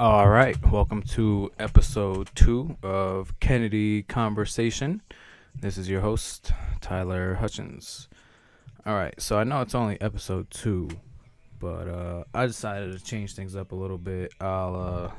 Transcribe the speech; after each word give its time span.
All 0.00 0.30
right, 0.30 0.56
welcome 0.72 1.02
to 1.02 1.52
episode 1.58 2.30
two 2.34 2.78
of 2.82 3.38
Kennedy 3.38 4.02
Conversation. 4.02 5.02
This 5.54 5.76
is 5.76 5.90
your 5.90 6.00
host, 6.00 6.52
Tyler 6.80 7.34
Hutchins. 7.34 8.08
All 8.86 8.94
right, 8.94 9.12
so 9.20 9.38
I 9.38 9.44
know 9.44 9.60
it's 9.60 9.74
only 9.74 10.00
episode 10.00 10.50
two, 10.50 10.88
but 11.58 11.86
uh, 11.86 12.24
I 12.32 12.46
decided 12.46 12.98
to 12.98 13.04
change 13.04 13.34
things 13.34 13.54
up 13.54 13.72
a 13.72 13.74
little 13.74 13.98
bit. 13.98 14.32
I'll 14.40 14.74
uh, 14.74 15.10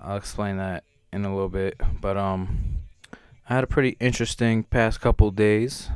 I'll 0.00 0.16
explain 0.16 0.56
that 0.56 0.82
in 1.12 1.24
a 1.24 1.32
little 1.32 1.48
bit, 1.48 1.80
but 2.00 2.16
um, 2.16 2.78
I 3.48 3.54
had 3.54 3.62
a 3.62 3.68
pretty 3.68 3.96
interesting 4.00 4.64
past 4.64 5.00
couple 5.00 5.30
days, 5.30 5.90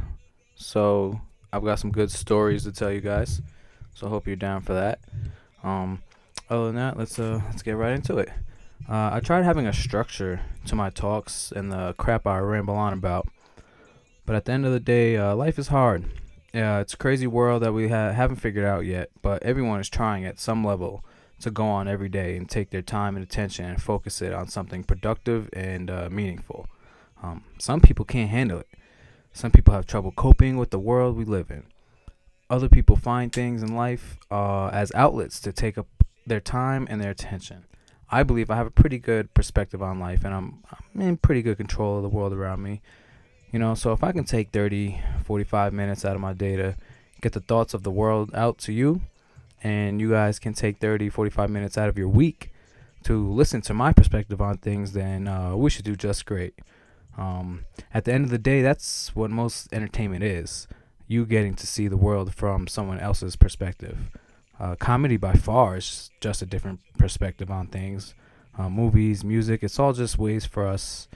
so 0.55 1.21
I've 1.53 1.65
got 1.65 1.81
some 1.81 1.91
good 1.91 2.13
stories 2.13 2.63
to 2.63 2.71
tell 2.71 2.93
you 2.93 3.01
guys. 3.01 3.43
So 3.95 4.07
I 4.07 4.11
hope 4.11 4.29
you're 4.29 4.37
down 4.37 4.63
for 4.63 4.75
that. 4.75 5.01
Um, 5.65 6.05
other 6.51 6.67
than 6.67 6.75
that, 6.77 6.99
let's 6.99 7.19
uh 7.19 7.41
let's 7.47 7.63
get 7.63 7.77
right 7.77 7.93
into 7.93 8.19
it. 8.19 8.31
Uh, 8.89 9.11
I 9.13 9.21
tried 9.21 9.45
having 9.45 9.67
a 9.67 9.73
structure 9.73 10.41
to 10.67 10.75
my 10.75 10.91
talks 10.91 11.53
and 11.55 11.71
the 11.71 11.95
crap 11.97 12.27
I 12.27 12.39
ramble 12.39 12.75
on 12.75 12.93
about, 12.93 13.29
but 14.27 14.35
at 14.35 14.47
the 14.47 14.53
end 14.53 14.67
of 14.67 14.73
the 14.73 14.81
day, 14.81 15.17
uh, 15.17 15.35
life 15.35 15.59
is 15.59 15.69
hard. 15.69 16.07
Yeah, 16.53 16.81
it's 16.81 16.95
a 16.95 16.97
crazy 16.97 17.29
world 17.29 17.63
that 17.63 17.73
we 17.73 17.89
ha- 17.89 18.11
haven't 18.11 18.37
figured 18.37 18.65
out 18.65 18.85
yet, 18.85 19.11
but 19.23 19.43
everyone 19.45 19.79
is 19.79 19.89
trying 19.89 20.25
at 20.25 20.41
some 20.41 20.65
level 20.65 21.05
to 21.41 21.51
go 21.51 21.67
on 21.67 21.87
every 21.87 22.09
day 22.09 22.37
and 22.37 22.49
take 22.49 22.71
their 22.71 22.83
time 22.83 23.17
and 23.17 23.23
attention 23.23 23.65
and 23.65 23.81
focus 23.81 24.21
it 24.21 24.33
on 24.33 24.49
something 24.49 24.83
productive 24.83 25.49
and 25.53 25.89
uh, 25.91 26.09
meaningful. 26.11 26.67
Um, 27.23 27.45
some 27.59 27.81
people 27.81 28.05
can't 28.05 28.31
handle 28.31 28.59
it. 28.59 28.69
Some 29.33 29.53
people 29.53 29.73
have 29.75 29.87
trouble 29.87 30.11
coping 30.11 30.57
with 30.57 30.71
the 30.71 30.79
world 30.79 31.17
we 31.17 31.25
live 31.25 31.51
in. 31.51 31.65
Other 32.49 32.69
people 32.69 32.97
find 32.97 33.33
things 33.33 33.63
in 33.63 33.77
life 33.77 34.19
uh, 34.31 34.67
as 34.69 34.91
outlets 34.95 35.39
to 35.41 35.53
take 35.53 35.79
up 35.79 35.87
their 36.27 36.41
time 36.41 36.87
and 36.91 37.01
their 37.01 37.11
attention. 37.11 37.65
I 38.11 38.23
believe 38.23 38.51
I 38.51 38.57
have 38.57 38.67
a 38.67 38.73
pretty 38.73 38.99
good 38.99 39.33
perspective 39.35 39.83
on 39.83 40.01
life 40.01 40.25
and 40.25 40.35
I'm, 40.35 40.65
I'm 40.71 41.01
in 41.01 41.17
pretty 41.17 41.43
good 41.43 41.57
control 41.57 41.97
of 41.97 42.03
the 42.03 42.09
world 42.09 42.33
around 42.33 42.63
me. 42.63 42.83
You 43.53 43.59
know, 43.59 43.75
so 43.75 43.93
if 43.93 44.03
I 44.03 44.13
can 44.13 44.25
take 44.25 44.51
30, 44.51 45.01
45 45.25 45.73
minutes 45.73 46.05
out 46.05 46.15
of 46.15 46.21
my 46.21 46.33
day 46.33 46.57
to 46.57 46.77
get 47.21 47.33
the 47.33 47.41
thoughts 47.41 47.75
of 47.75 47.83
the 47.83 47.91
world 47.91 48.31
out 48.35 48.59
to 48.59 48.73
you, 48.73 49.03
and 49.63 50.01
you 50.01 50.11
guys 50.11 50.39
can 50.39 50.55
take 50.55 50.79
30, 50.79 51.11
45 51.11 51.51
minutes 51.51 51.77
out 51.77 51.89
of 51.89 51.99
your 51.99 52.09
week 52.09 52.51
to 53.05 53.31
listen 53.31 53.61
to 53.63 53.75
my 53.75 53.93
perspective 53.93 54.41
on 54.41 54.59
things, 54.59 54.93
then 54.93 55.27
uh, 55.27 55.55
we 55.57 55.71
should 55.71 55.85
do 55.85 55.97
just 55.97 56.27
great. 56.27 56.55
Um, 57.19 57.67
at 57.93 58.05
the 58.05 58.13
end 58.13 58.25
of 58.25 58.31
the 58.31 58.39
day, 58.39 58.63
that's 58.63 59.15
what 59.15 59.31
most 59.31 59.73
entertainment 59.73 60.23
is 60.23 60.69
you 61.07 61.27
getting 61.27 61.55
to 61.55 61.67
see 61.67 61.89
the 61.89 61.97
world 61.97 62.33
from 62.33 62.69
someone 62.69 63.01
else's 63.01 63.35
perspective. 63.35 64.11
Uh, 64.61 64.77
comedy 64.77 65.17
by 65.17 65.33
far 65.33 65.79
is 65.79 66.11
just 66.21 66.43
a 66.43 66.47
different 66.47 66.81
perspective 66.99 67.51
on 67.51 67.67
things. 67.67 68.15
Uh, 68.59 68.69
movies, 68.69 69.25
music, 69.25 69.63
it's 69.63 69.79
all 69.79 69.95
just 69.95 70.19
ways 70.19 70.45
for 70.45 70.67
us 70.67 71.09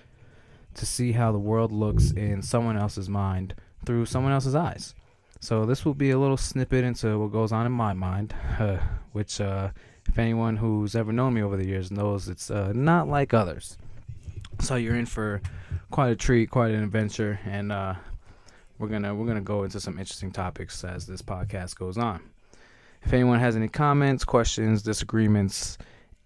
to 0.72 0.86
see 0.86 1.12
how 1.12 1.30
the 1.30 1.38
world 1.38 1.70
looks 1.70 2.10
in 2.10 2.40
someone 2.40 2.76
else's 2.76 3.08
mind 3.08 3.54
through 3.84 4.06
someone 4.06 4.32
else's 4.32 4.54
eyes. 4.54 4.94
So 5.40 5.66
this 5.66 5.84
will 5.84 5.92
be 5.92 6.10
a 6.10 6.18
little 6.18 6.38
snippet 6.38 6.84
into 6.84 7.18
what 7.18 7.32
goes 7.32 7.52
on 7.52 7.66
in 7.66 7.72
my 7.72 7.92
mind, 7.92 8.34
uh, 8.58 8.78
which, 9.12 9.42
uh, 9.42 9.68
if 10.08 10.18
anyone 10.18 10.56
who's 10.56 10.96
ever 10.96 11.12
known 11.12 11.34
me 11.34 11.42
over 11.42 11.58
the 11.58 11.66
years 11.66 11.90
knows, 11.90 12.28
it's 12.28 12.50
uh, 12.50 12.72
not 12.74 13.08
like 13.08 13.34
others. 13.34 13.76
So 14.60 14.76
you're 14.76 14.96
in 14.96 15.04
for 15.04 15.42
quite 15.90 16.08
a 16.08 16.16
treat, 16.16 16.50
quite 16.50 16.70
an 16.70 16.82
adventure, 16.82 17.38
and 17.44 17.72
uh, 17.72 17.94
we're 18.78 18.88
gonna 18.88 19.14
we're 19.14 19.26
gonna 19.26 19.40
go 19.40 19.64
into 19.64 19.80
some 19.80 19.98
interesting 19.98 20.30
topics 20.30 20.82
as 20.84 21.06
this 21.06 21.20
podcast 21.20 21.76
goes 21.76 21.98
on. 21.98 22.22
If 23.04 23.12
anyone 23.12 23.40
has 23.40 23.56
any 23.56 23.68
comments, 23.68 24.24
questions, 24.24 24.82
disagreements, 24.82 25.76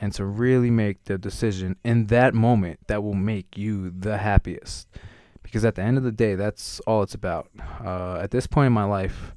and 0.00 0.12
to 0.12 0.24
really 0.24 0.70
make 0.70 1.04
the 1.04 1.16
decision 1.16 1.76
in 1.84 2.06
that 2.06 2.34
moment 2.34 2.80
that 2.88 3.02
will 3.02 3.14
make 3.14 3.56
you 3.56 3.90
the 3.90 4.18
happiest. 4.18 4.88
Because 5.42 5.64
at 5.64 5.76
the 5.76 5.82
end 5.82 5.96
of 5.96 6.04
the 6.04 6.12
day, 6.12 6.34
that's 6.34 6.80
all 6.80 7.02
it's 7.02 7.14
about. 7.14 7.48
Uh, 7.82 8.18
at 8.20 8.30
this 8.30 8.46
point 8.46 8.66
in 8.66 8.72
my 8.72 8.84
life, 8.84 9.34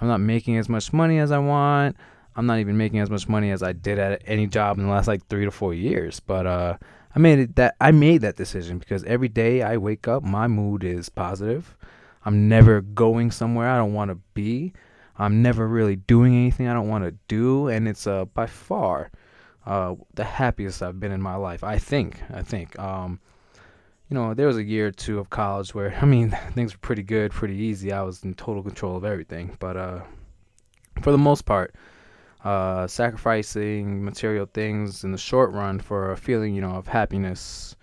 I'm 0.00 0.08
not 0.08 0.20
making 0.20 0.56
as 0.56 0.68
much 0.68 0.92
money 0.92 1.18
as 1.18 1.32
I 1.32 1.38
want. 1.38 1.96
I'm 2.36 2.46
not 2.46 2.58
even 2.60 2.76
making 2.76 3.00
as 3.00 3.10
much 3.10 3.28
money 3.28 3.50
as 3.50 3.62
I 3.62 3.72
did 3.72 3.98
at 3.98 4.22
any 4.24 4.46
job 4.46 4.78
in 4.78 4.84
the 4.84 4.90
last 4.90 5.08
like 5.08 5.26
three 5.26 5.44
to 5.44 5.50
four 5.50 5.74
years. 5.74 6.20
But 6.20 6.46
uh, 6.46 6.76
I 7.14 7.18
made 7.18 7.40
it 7.40 7.56
that 7.56 7.74
I 7.80 7.90
made 7.90 8.20
that 8.20 8.36
decision 8.36 8.78
because 8.78 9.02
every 9.04 9.28
day 9.28 9.62
I 9.62 9.76
wake 9.76 10.06
up, 10.06 10.22
my 10.22 10.46
mood 10.46 10.84
is 10.84 11.08
positive. 11.08 11.76
I'm 12.24 12.48
never 12.48 12.80
going 12.80 13.30
somewhere 13.30 13.68
I 13.68 13.76
don't 13.76 13.94
want 13.94 14.10
to 14.10 14.18
be. 14.34 14.72
I'm 15.18 15.42
never 15.42 15.66
really 15.66 15.96
doing 15.96 16.34
anything 16.34 16.68
I 16.68 16.74
don't 16.74 16.88
want 16.88 17.04
to 17.04 17.14
do, 17.26 17.68
and 17.68 17.88
it's 17.88 18.06
uh, 18.06 18.26
by 18.26 18.46
far 18.46 19.10
uh, 19.66 19.94
the 20.14 20.24
happiest 20.24 20.82
I've 20.82 21.00
been 21.00 21.12
in 21.12 21.20
my 21.20 21.34
life. 21.34 21.64
I 21.64 21.78
think. 21.78 22.22
I 22.32 22.42
think. 22.42 22.78
Um, 22.78 23.20
you 24.08 24.14
know, 24.14 24.32
there 24.32 24.46
was 24.46 24.56
a 24.56 24.62
year 24.62 24.86
or 24.86 24.90
two 24.90 25.18
of 25.18 25.28
college 25.30 25.74
where 25.74 25.96
I 26.02 26.06
mean 26.06 26.30
things 26.52 26.72
were 26.72 26.78
pretty 26.78 27.02
good, 27.02 27.32
pretty 27.32 27.56
easy. 27.56 27.92
I 27.92 28.02
was 28.02 28.24
in 28.24 28.34
total 28.34 28.62
control 28.62 28.96
of 28.96 29.04
everything, 29.04 29.56
but 29.58 29.76
uh, 29.76 30.00
for 31.02 31.12
the 31.12 31.18
most 31.18 31.44
part, 31.44 31.74
uh, 32.44 32.86
sacrificing 32.86 34.04
material 34.04 34.46
things 34.46 35.04
in 35.04 35.12
the 35.12 35.18
short 35.18 35.52
run 35.52 35.80
for 35.80 36.12
a 36.12 36.16
feeling, 36.16 36.54
you 36.54 36.60
know, 36.60 36.70
of 36.70 36.86
happiness, 36.86 37.76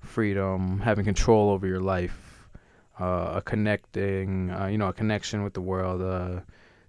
freedom, 0.00 0.78
having 0.80 1.04
control 1.04 1.50
over 1.50 1.66
your 1.66 1.80
life, 1.80 2.31
uh, 3.02 3.32
a 3.38 3.42
connecting, 3.42 4.50
uh, 4.50 4.66
you 4.66 4.78
know, 4.78 4.86
a 4.86 4.92
connection 4.92 5.42
with 5.42 5.54
the 5.54 5.60
world. 5.60 6.00
Uh, 6.00 6.40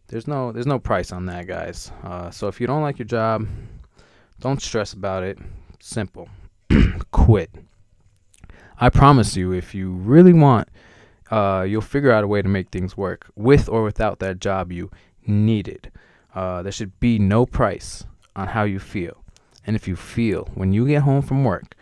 there's 0.07 0.27
no 0.27 0.51
there's 0.51 0.68
no 0.68 0.77
price 0.77 1.12
on 1.12 1.25
that, 1.25 1.48
guys. 1.48 1.92
Uh, 2.04 2.30
so 2.30 2.48
if 2.48 2.62
you 2.62 2.68
don't 2.68 2.83
like 2.83 3.00
your 3.00 3.07
job, 3.07 3.48
don't 4.39 4.62
stress 4.62 4.94
about 4.94 5.24
it. 5.24 5.39
Simple. 5.80 6.30
Quit. 7.12 7.50
I 8.80 8.89
promise 8.89 9.36
you, 9.36 9.54
if 9.54 9.74
you 9.74 9.92
really 9.92 10.33
want, 10.33 10.68
uh, 11.31 11.65
you'll 11.68 11.81
figure 11.81 12.12
out 12.12 12.24
a 12.24 12.27
way 12.27 12.44
to 12.44 12.50
make 12.50 12.69
things 12.69 12.95
work 12.95 13.31
with 13.36 13.68
or 13.68 13.81
without 13.81 14.19
that 14.19 14.39
job 14.39 14.71
you 14.71 14.92
needed. 15.25 15.92
Uh, 16.36 16.62
there 16.62 16.71
should 16.71 17.00
be 17.00 17.18
no 17.18 17.45
price 17.48 18.04
on 18.36 18.50
how 18.50 18.63
you 18.63 18.80
feel. 18.80 19.24
And 19.65 19.75
if 19.75 19.88
you 19.88 19.95
feel 19.95 20.50
when 20.54 20.74
you 20.74 20.86
get 20.88 21.04
home 21.04 21.24
from 21.24 21.44
work 21.44 21.75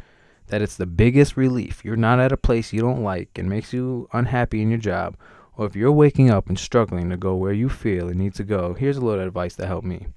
that 0.52 0.62
it's 0.62 0.76
the 0.76 0.86
biggest 0.86 1.38
relief, 1.38 1.84
you're 1.86 1.96
not 1.96 2.20
at 2.20 2.34
a 2.34 2.38
place 2.38 2.74
you 2.74 2.82
don't 2.82 3.02
like 3.02 3.30
and 3.38 3.50
makes 3.50 3.72
you 3.72 4.10
unhappy 4.12 4.62
in 4.62 4.70
your 4.70 4.78
job, 4.78 5.16
or 5.56 5.66
if 5.66 5.78
you're 5.78 5.94
waking 5.94 6.30
up 6.30 6.50
and 6.50 6.60
struggling 6.60 7.10
to 7.10 7.16
go 7.16 7.34
where 7.36 7.54
you 7.54 7.70
feel 7.70 8.10
and 8.10 8.20
need 8.20 8.36
to 8.36 8.44
go, 8.44 8.74
here's 8.74 8.98
a 8.98 9.02
little 9.02 9.26
advice 9.26 9.56
that 9.56 9.68
helped 9.68 9.88
me. 9.88 10.08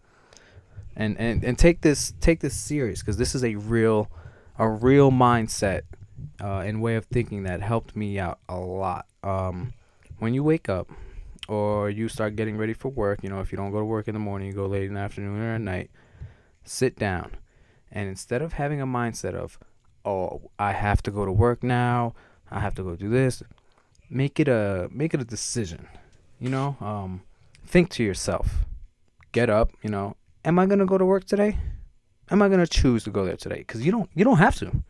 And 0.96 1.16
and, 1.18 1.44
and 1.44 1.56
take 1.56 1.82
this 1.82 2.14
take 2.20 2.40
this 2.40 2.54
serious 2.54 3.00
because 3.00 3.16
this 3.16 3.36
is 3.36 3.44
a 3.44 3.54
real 3.54 4.10
a 4.58 4.68
real 4.68 5.12
mindset 5.12 5.82
uh, 6.40 6.58
and 6.58 6.82
way 6.82 6.96
of 6.96 7.04
thinking 7.04 7.44
that 7.44 7.62
helped 7.62 7.94
me 7.94 8.18
out 8.18 8.40
a 8.48 8.56
lot. 8.56 9.06
Um, 9.22 9.72
when 10.18 10.34
you 10.34 10.42
wake 10.42 10.68
up 10.68 10.90
or 11.46 11.90
you 11.90 12.08
start 12.08 12.34
getting 12.34 12.56
ready 12.56 12.72
for 12.72 12.88
work, 12.88 13.20
you 13.22 13.28
know, 13.28 13.38
if 13.38 13.52
you 13.52 13.56
don't 13.56 13.70
go 13.70 13.78
to 13.78 13.84
work 13.84 14.08
in 14.08 14.14
the 14.14 14.20
morning, 14.20 14.48
you 14.48 14.52
go 14.52 14.66
late 14.66 14.88
in 14.88 14.94
the 14.94 15.00
afternoon 15.00 15.40
or 15.40 15.54
at 15.54 15.60
night, 15.60 15.90
sit 16.64 16.96
down. 16.96 17.36
And 17.92 18.08
instead 18.08 18.42
of 18.42 18.54
having 18.54 18.80
a 18.80 18.86
mindset 18.86 19.34
of, 19.34 19.58
oh, 20.04 20.50
I 20.58 20.72
have 20.72 21.02
to 21.02 21.10
go 21.10 21.24
to 21.24 21.32
work 21.32 21.62
now, 21.62 22.14
I 22.50 22.60
have 22.60 22.74
to 22.76 22.82
go 22.82 22.96
do 22.96 23.08
this, 23.08 23.42
make 24.10 24.38
it 24.38 24.48
a 24.48 24.88
make 24.90 25.14
it 25.14 25.20
a 25.20 25.24
decision. 25.24 25.88
You 26.38 26.50
know, 26.50 26.76
um, 26.80 27.22
think 27.64 27.90
to 27.90 28.04
yourself. 28.04 28.64
Get 29.32 29.50
up, 29.50 29.70
you 29.82 29.90
know, 29.90 30.16
am 30.44 30.58
I 30.58 30.66
to 30.66 30.84
go 30.84 30.98
to 30.98 31.04
work 31.04 31.24
today? 31.24 31.58
Am 32.30 32.40
I 32.40 32.48
to 32.48 32.66
choose 32.66 33.04
to 33.04 33.10
go 33.10 33.24
there 33.24 33.36
today? 33.36 33.64
Cuz 33.64 33.84
you 33.84 33.92
don't 33.92 34.10
you 34.14 34.24
don't 34.24 34.38
have 34.38 34.56
to. 34.56 34.82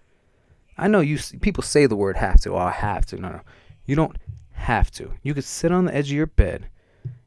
I 0.77 0.89
know 0.89 1.01
you 1.01 1.19
people 1.41 1.63
say 1.63 1.87
the 1.87 1.97
word 1.97 2.17
have 2.17 2.41
to. 2.43 2.53
Oh, 2.53 2.59
I 2.59 2.71
have 2.71 3.07
to. 3.07 3.17
No, 3.17 3.29
no. 3.29 3.41
You 3.87 3.97
don't 3.97 4.17
have 4.53 4.91
to. 4.93 5.13
You 5.23 5.35
could 5.35 5.45
sit 5.45 5.73
on 5.73 5.85
the 5.85 5.95
edge 5.95 6.11
of 6.11 6.17
your 6.17 6.27
bed 6.27 6.69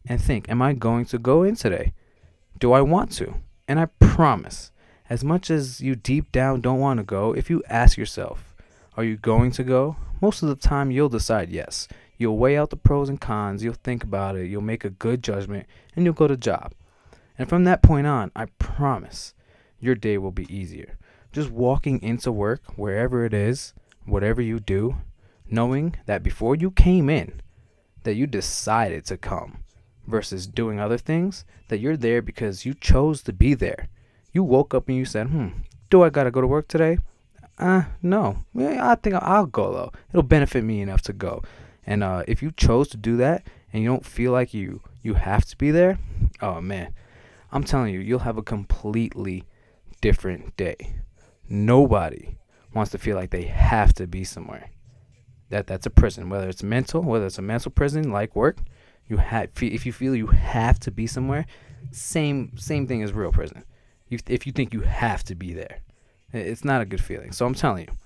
and 0.05 0.21
think, 0.21 0.49
am 0.49 0.61
I 0.61 0.73
going 0.73 1.05
to 1.05 1.17
go 1.17 1.43
in 1.43 1.55
today? 1.55 1.93
Do 2.59 2.73
I 2.73 2.81
want 2.81 3.11
to? 3.13 3.35
And 3.67 3.79
I 3.79 3.85
promise, 3.99 4.71
as 5.09 5.23
much 5.23 5.49
as 5.49 5.81
you 5.81 5.95
deep 5.95 6.31
down 6.31 6.61
don't 6.61 6.79
want 6.79 6.99
to 6.99 7.03
go, 7.03 7.33
if 7.33 7.49
you 7.49 7.63
ask 7.69 7.97
yourself, 7.97 8.53
are 8.95 9.03
you 9.03 9.15
going 9.15 9.51
to 9.51 9.63
go? 9.63 9.95
Most 10.21 10.41
of 10.41 10.49
the 10.49 10.55
time, 10.55 10.91
you'll 10.91 11.09
decide 11.09 11.49
yes. 11.49 11.87
You'll 12.17 12.37
weigh 12.37 12.57
out 12.57 12.71
the 12.71 12.77
pros 12.77 13.09
and 13.09 13.21
cons, 13.21 13.63
you'll 13.63 13.75
think 13.75 14.03
about 14.03 14.35
it, 14.35 14.47
you'll 14.47 14.61
make 14.61 14.83
a 14.83 14.89
good 14.89 15.23
judgment, 15.23 15.67
and 15.95 16.03
you'll 16.03 16.15
go 16.15 16.27
to 16.27 16.35
job. 16.35 16.73
And 17.37 17.47
from 17.47 17.63
that 17.65 17.83
point 17.83 18.07
on, 18.07 18.31
I 18.35 18.45
promise 18.57 19.35
your 19.79 19.95
day 19.95 20.17
will 20.17 20.31
be 20.31 20.51
easier. 20.53 20.97
Just 21.31 21.51
walking 21.51 22.01
into 22.01 22.31
work, 22.31 22.61
wherever 22.75 23.23
it 23.23 23.33
is, 23.33 23.73
whatever 24.05 24.41
you 24.41 24.59
do, 24.59 24.95
knowing 25.49 25.95
that 26.07 26.23
before 26.23 26.55
you 26.55 26.71
came 26.71 27.09
in, 27.09 27.41
that 28.03 28.15
you 28.15 28.25
decided 28.25 29.05
to 29.05 29.17
come 29.17 29.59
versus 30.07 30.47
doing 30.47 30.79
other 30.79 30.97
things, 30.97 31.45
that 31.67 31.79
you're 31.79 31.97
there 31.97 32.21
because 32.21 32.65
you 32.65 32.73
chose 32.73 33.21
to 33.21 33.33
be 33.33 33.53
there. 33.53 33.89
You 34.31 34.43
woke 34.43 34.73
up 34.73 34.87
and 34.87 34.97
you 34.97 35.05
said, 35.05 35.27
hmm, 35.27 35.47
do 35.89 36.03
I 36.03 36.09
gotta 36.09 36.31
go 36.31 36.41
to 36.41 36.47
work 36.47 36.67
today? 36.67 36.99
Uh, 37.57 37.83
no. 38.01 38.45
I 38.55 38.95
think 38.95 39.15
I'll 39.15 39.45
go 39.45 39.73
though. 39.73 39.91
It'll 40.09 40.23
benefit 40.23 40.63
me 40.63 40.81
enough 40.81 41.01
to 41.03 41.13
go. 41.13 41.41
And 41.85 42.03
uh, 42.03 42.23
if 42.27 42.43
you 42.43 42.51
chose 42.51 42.89
to 42.89 42.97
do 42.97 43.17
that 43.17 43.47
and 43.71 43.81
you 43.81 43.89
don't 43.89 44.05
feel 44.05 44.31
like 44.31 44.53
you 44.53 44.81
you 45.01 45.13
have 45.13 45.45
to 45.45 45.57
be 45.57 45.71
there, 45.71 45.99
oh 46.41 46.59
man, 46.59 46.93
I'm 47.51 47.63
telling 47.63 47.93
you, 47.93 47.99
you'll 47.99 48.19
have 48.19 48.37
a 48.37 48.43
completely 48.43 49.45
different 50.01 50.55
day. 50.57 50.75
Nobody 51.49 52.37
wants 52.73 52.91
to 52.91 52.97
feel 52.97 53.15
like 53.15 53.31
they 53.31 53.45
have 53.45 53.93
to 53.93 54.05
be 54.05 54.23
somewhere. 54.23 54.69
That 55.49 55.65
that's 55.65 55.85
a 55.85 55.89
prison, 55.89 56.29
whether 56.29 56.49
it's 56.49 56.61
mental, 56.61 57.01
whether 57.01 57.25
it's 57.25 57.37
a 57.39 57.41
mental 57.41 57.71
prison 57.71 58.11
like 58.11 58.35
work. 58.35 58.57
You 59.07 59.17
have 59.17 59.49
if 59.61 59.85
you 59.85 59.93
feel 59.93 60.13
you 60.13 60.27
have 60.27 60.79
to 60.81 60.91
be 60.91 61.07
somewhere, 61.07 61.45
same 61.91 62.57
same 62.57 62.85
thing 62.85 63.01
as 63.01 63.13
real 63.13 63.31
prison. 63.31 63.63
If 64.09 64.45
you 64.45 64.53
think 64.53 64.73
you 64.73 64.81
have 64.81 65.23
to 65.25 65.35
be 65.35 65.53
there, 65.53 65.79
it's 66.31 66.63
not 66.63 66.81
a 66.81 66.85
good 66.85 67.01
feeling. 67.01 67.31
So 67.31 67.45
I'm 67.45 67.53
telling 67.53 67.87
you, 67.87 67.97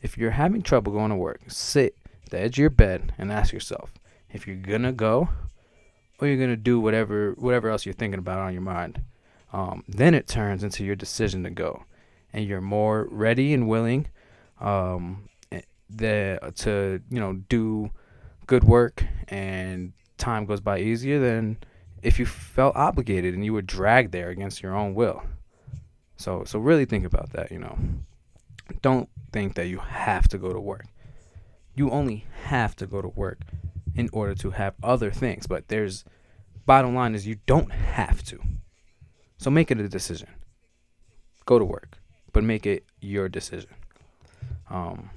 if 0.00 0.16
you're 0.16 0.30
having 0.30 0.62
trouble 0.62 0.92
going 0.92 1.10
to 1.10 1.16
work, 1.16 1.40
sit 1.48 1.96
at 2.24 2.30
the 2.30 2.40
edge 2.40 2.54
of 2.54 2.58
your 2.58 2.70
bed 2.70 3.12
and 3.18 3.30
ask 3.30 3.52
yourself 3.52 3.92
if 4.30 4.46
you're 4.46 4.56
gonna 4.56 4.92
go 4.92 5.28
or 6.18 6.26
you're 6.26 6.38
gonna 6.38 6.56
do 6.56 6.80
whatever 6.80 7.32
whatever 7.32 7.68
else 7.68 7.84
you're 7.84 7.92
thinking 7.92 8.18
about 8.18 8.38
on 8.38 8.52
your 8.52 8.62
mind. 8.62 9.02
Um, 9.52 9.84
then 9.86 10.14
it 10.14 10.26
turns 10.26 10.64
into 10.64 10.82
your 10.84 10.96
decision 10.96 11.42
to 11.44 11.50
go, 11.50 11.84
and 12.32 12.46
you're 12.46 12.62
more 12.62 13.06
ready 13.10 13.52
and 13.52 13.68
willing 13.68 14.08
um, 14.60 15.28
eh, 15.50 15.60
the, 15.90 16.52
to 16.56 17.02
you 17.10 17.20
know 17.20 17.34
do 17.48 17.90
good 18.46 18.64
work, 18.64 19.04
and 19.28 19.92
time 20.16 20.46
goes 20.46 20.60
by 20.60 20.78
easier 20.78 21.20
than 21.20 21.58
if 22.02 22.18
you 22.18 22.24
felt 22.26 22.74
obligated 22.76 23.34
and 23.34 23.44
you 23.44 23.52
were 23.52 23.62
dragged 23.62 24.12
there 24.12 24.30
against 24.30 24.62
your 24.62 24.74
own 24.74 24.94
will. 24.94 25.22
So 26.22 26.44
so 26.44 26.58
really 26.60 26.84
think 26.84 27.04
about 27.04 27.32
that. 27.32 27.50
You 27.50 27.58
know, 27.58 27.76
don't 28.80 29.08
think 29.32 29.54
that 29.56 29.66
you 29.66 29.78
have 29.78 30.28
to 30.28 30.38
go 30.38 30.52
to 30.52 30.60
work. 30.60 30.86
You 31.74 31.90
only 31.90 32.26
have 32.44 32.76
to 32.76 32.86
go 32.86 33.02
to 33.02 33.08
work 33.08 33.40
in 33.96 34.08
order 34.12 34.34
to 34.36 34.50
have 34.50 34.74
other 34.82 35.10
things. 35.10 35.46
But 35.48 35.68
there's 35.68 36.04
bottom 36.64 36.94
line 36.94 37.16
is 37.16 37.26
you 37.26 37.38
don't 37.46 37.72
have 37.72 38.22
to. 38.24 38.38
So 39.38 39.50
make 39.50 39.72
it 39.72 39.80
a 39.80 39.88
decision. 39.88 40.28
Go 41.44 41.58
to 41.58 41.64
work, 41.64 41.98
but 42.32 42.44
make 42.44 42.66
it 42.66 42.84
your 43.00 43.28
decision. 43.28 43.74
Um, 44.70 45.10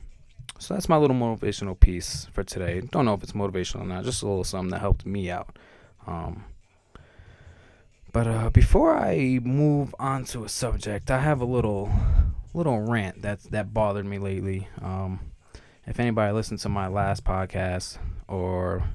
so 0.57 0.73
that's 0.73 0.89
my 0.89 0.97
little 0.97 1.15
motivational 1.15 1.79
piece 1.79 2.25
for 2.31 2.43
today. 2.43 2.81
Don't 2.81 3.05
know 3.05 3.13
if 3.13 3.21
it's 3.21 3.33
motivational 3.33 3.81
or 3.81 3.85
not, 3.85 4.05
just 4.05 4.23
a 4.23 4.27
little 4.27 4.43
something 4.43 4.71
that 4.71 4.79
helped 4.79 5.05
me 5.05 5.29
out. 5.29 5.59
Um, 6.07 6.45
but 8.15 8.27
uh, 8.27 8.49
before 8.49 8.95
I 8.95 9.41
move 9.43 9.93
on 9.99 10.23
to 10.27 10.45
a 10.45 10.47
subject, 10.47 11.11
I 11.11 11.19
have 11.19 11.41
a 11.41 11.45
little 11.45 11.91
little 12.53 12.79
rant 12.79 13.23
that 13.23 13.43
that 13.51 13.73
bothered 13.73 14.05
me 14.05 14.19
lately. 14.19 14.69
Um, 14.81 15.19
if 15.85 15.99
anybody 15.99 16.31
listened 16.31 16.61
to 16.61 16.69
my 16.69 16.87
last 16.87 17.25
podcast 17.25 17.97
or 18.29 18.89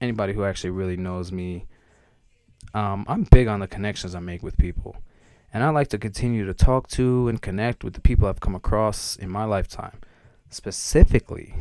anybody 0.00 0.32
who 0.32 0.42
actually 0.42 0.70
really 0.70 0.96
knows 0.96 1.30
me, 1.30 1.66
um, 2.74 3.04
I'm 3.06 3.28
big 3.30 3.46
on 3.46 3.60
the 3.60 3.68
connections 3.68 4.16
I 4.16 4.18
make 4.18 4.42
with 4.42 4.56
people. 4.56 4.96
And 5.54 5.62
I 5.62 5.68
like 5.68 5.86
to 5.90 5.98
continue 5.98 6.44
to 6.44 6.52
talk 6.52 6.88
to 6.88 7.28
and 7.28 7.40
connect 7.40 7.84
with 7.84 7.94
the 7.94 8.00
people 8.00 8.26
I've 8.26 8.40
come 8.40 8.56
across 8.56 9.14
in 9.14 9.30
my 9.30 9.44
lifetime. 9.44 10.00
Specifically, 10.50 11.54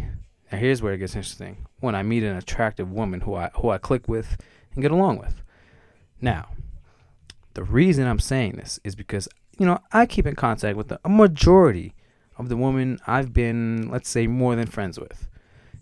now 0.51 0.57
here's 0.57 0.81
where 0.81 0.94
it 0.94 0.97
gets 0.97 1.15
interesting. 1.15 1.67
When 1.79 1.94
I 1.94 2.01
meet 2.01 2.23
an 2.23 2.38
attractive 2.38 2.92
woman 2.92 3.21
who 3.21 3.35
I 3.35 3.51
who 3.54 3.69
I 3.69 3.77
click 3.77 4.07
with 4.07 4.35
and 4.73 4.81
get 4.81 4.89
along 4.89 5.19
with. 5.19 5.44
Now, 6.19 6.47
the 7.57 7.64
reason 7.64 8.06
I'm 8.06 8.19
saying 8.19 8.52
this 8.57 8.80
is 8.83 8.94
because 8.94 9.28
you 9.57 9.66
know 9.66 9.80
I 9.92 10.06
keep 10.06 10.28
in 10.28 10.35
contact 10.35 10.78
with 10.78 10.92
a 10.92 11.09
majority 11.09 11.95
of 12.37 12.49
the 12.49 12.56
women 12.56 12.99
I've 13.07 13.33
been, 13.33 13.90
let's 13.90 14.09
say, 14.09 14.28
more 14.28 14.56
than 14.56 14.68
friends 14.68 14.99
with. 14.99 15.28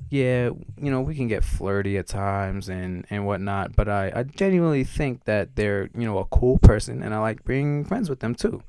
Yeah, 0.09 0.51
you 0.81 0.89
know, 0.89 1.01
we 1.01 1.15
can 1.15 1.27
get 1.27 1.43
flirty 1.43 1.97
at 1.97 2.07
times 2.07 2.69
and, 2.69 3.05
and 3.09 3.25
whatnot, 3.25 3.75
but 3.75 3.89
I, 3.89 4.09
I 4.15 4.23
genuinely 4.23 4.85
think 4.85 5.25
that 5.25 5.57
they're, 5.57 5.89
you 5.93 6.05
know, 6.05 6.19
a 6.19 6.25
cool 6.25 6.59
person 6.59 7.03
and 7.03 7.13
I 7.13 7.17
like 7.17 7.43
being 7.43 7.83
friends 7.83 8.09
with 8.09 8.21
them 8.21 8.35
too. 8.35 8.63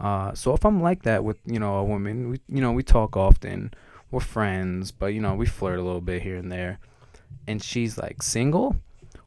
Uh, 0.00 0.34
so 0.34 0.52
if 0.52 0.64
I'm 0.64 0.82
like 0.82 1.02
that 1.04 1.22
with, 1.22 1.38
you 1.46 1.60
know, 1.60 1.76
a 1.76 1.84
woman, 1.84 2.30
we, 2.30 2.40
you 2.48 2.60
know, 2.60 2.72
we 2.72 2.82
talk 2.82 3.16
often, 3.16 3.72
we're 4.10 4.18
friends, 4.18 4.90
but, 4.90 5.14
you 5.14 5.20
know, 5.20 5.34
we 5.34 5.46
flirt 5.46 5.78
a 5.78 5.82
little 5.82 6.00
bit 6.00 6.22
here 6.22 6.38
and 6.38 6.50
there, 6.50 6.80
and 7.46 7.62
she's 7.62 7.98
like 7.98 8.20
single, 8.20 8.74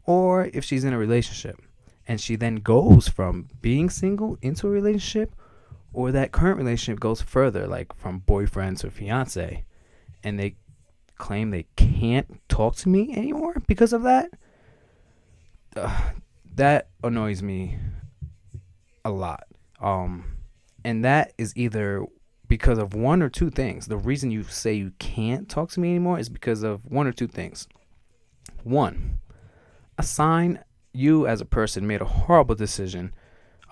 or 0.06 0.50
if 0.52 0.66
she's 0.66 0.84
in 0.84 0.92
a 0.92 0.98
relationship 0.98 1.62
and 2.08 2.22
she 2.22 2.36
then 2.36 2.58
goes 2.58 3.08
from 3.08 3.48
being 3.62 3.90
single 3.90 4.38
into 4.42 4.68
a 4.68 4.72
relationship 4.72 5.36
or 5.94 6.12
that 6.12 6.32
current 6.32 6.58
relationship 6.58 7.00
goes 7.00 7.22
further, 7.22 7.68
like 7.68 7.94
from 7.96 8.20
boyfriend 8.20 8.78
to 8.78 8.92
fiance, 8.92 9.64
and 10.24 10.40
they 10.40 10.56
claim 11.18 11.50
they 11.50 11.66
can't 11.78 12.42
talk 12.50 12.76
to 12.76 12.90
me 12.90 13.16
anymore 13.16 13.56
because 13.68 13.94
of 13.94 14.04
that, 14.04 14.30
that 16.56 16.90
annoys 17.04 17.42
me 17.42 17.78
a 19.06 19.10
lot. 19.10 19.46
Um, 19.80 20.38
and 20.84 21.04
that 21.06 21.34
is 21.38 21.54
either 21.56 22.06
because 22.48 22.78
of 22.78 22.94
one 22.94 23.22
or 23.22 23.30
two 23.30 23.50
things. 23.50 23.88
The 23.88 23.98
reason 23.98 24.32
you 24.32 24.44
say 24.44 24.74
you 24.74 24.92
can't 25.00 25.50
talk 25.50 25.72
to 25.72 25.80
me 25.80 25.92
anymore 25.92 26.20
is 26.20 26.30
because 26.30 26.64
of 26.64 26.86
one 26.86 27.08
or 27.08 27.12
two 27.12 27.28
things. 27.28 27.68
One, 28.64 29.20
a 29.98 30.04
sign 30.04 30.64
you 30.96 31.28
as 31.28 31.42
a 31.42 31.46
person 31.46 31.86
made 31.88 32.02
a 32.02 32.06
horrible 32.06 32.56
decision 32.56 33.14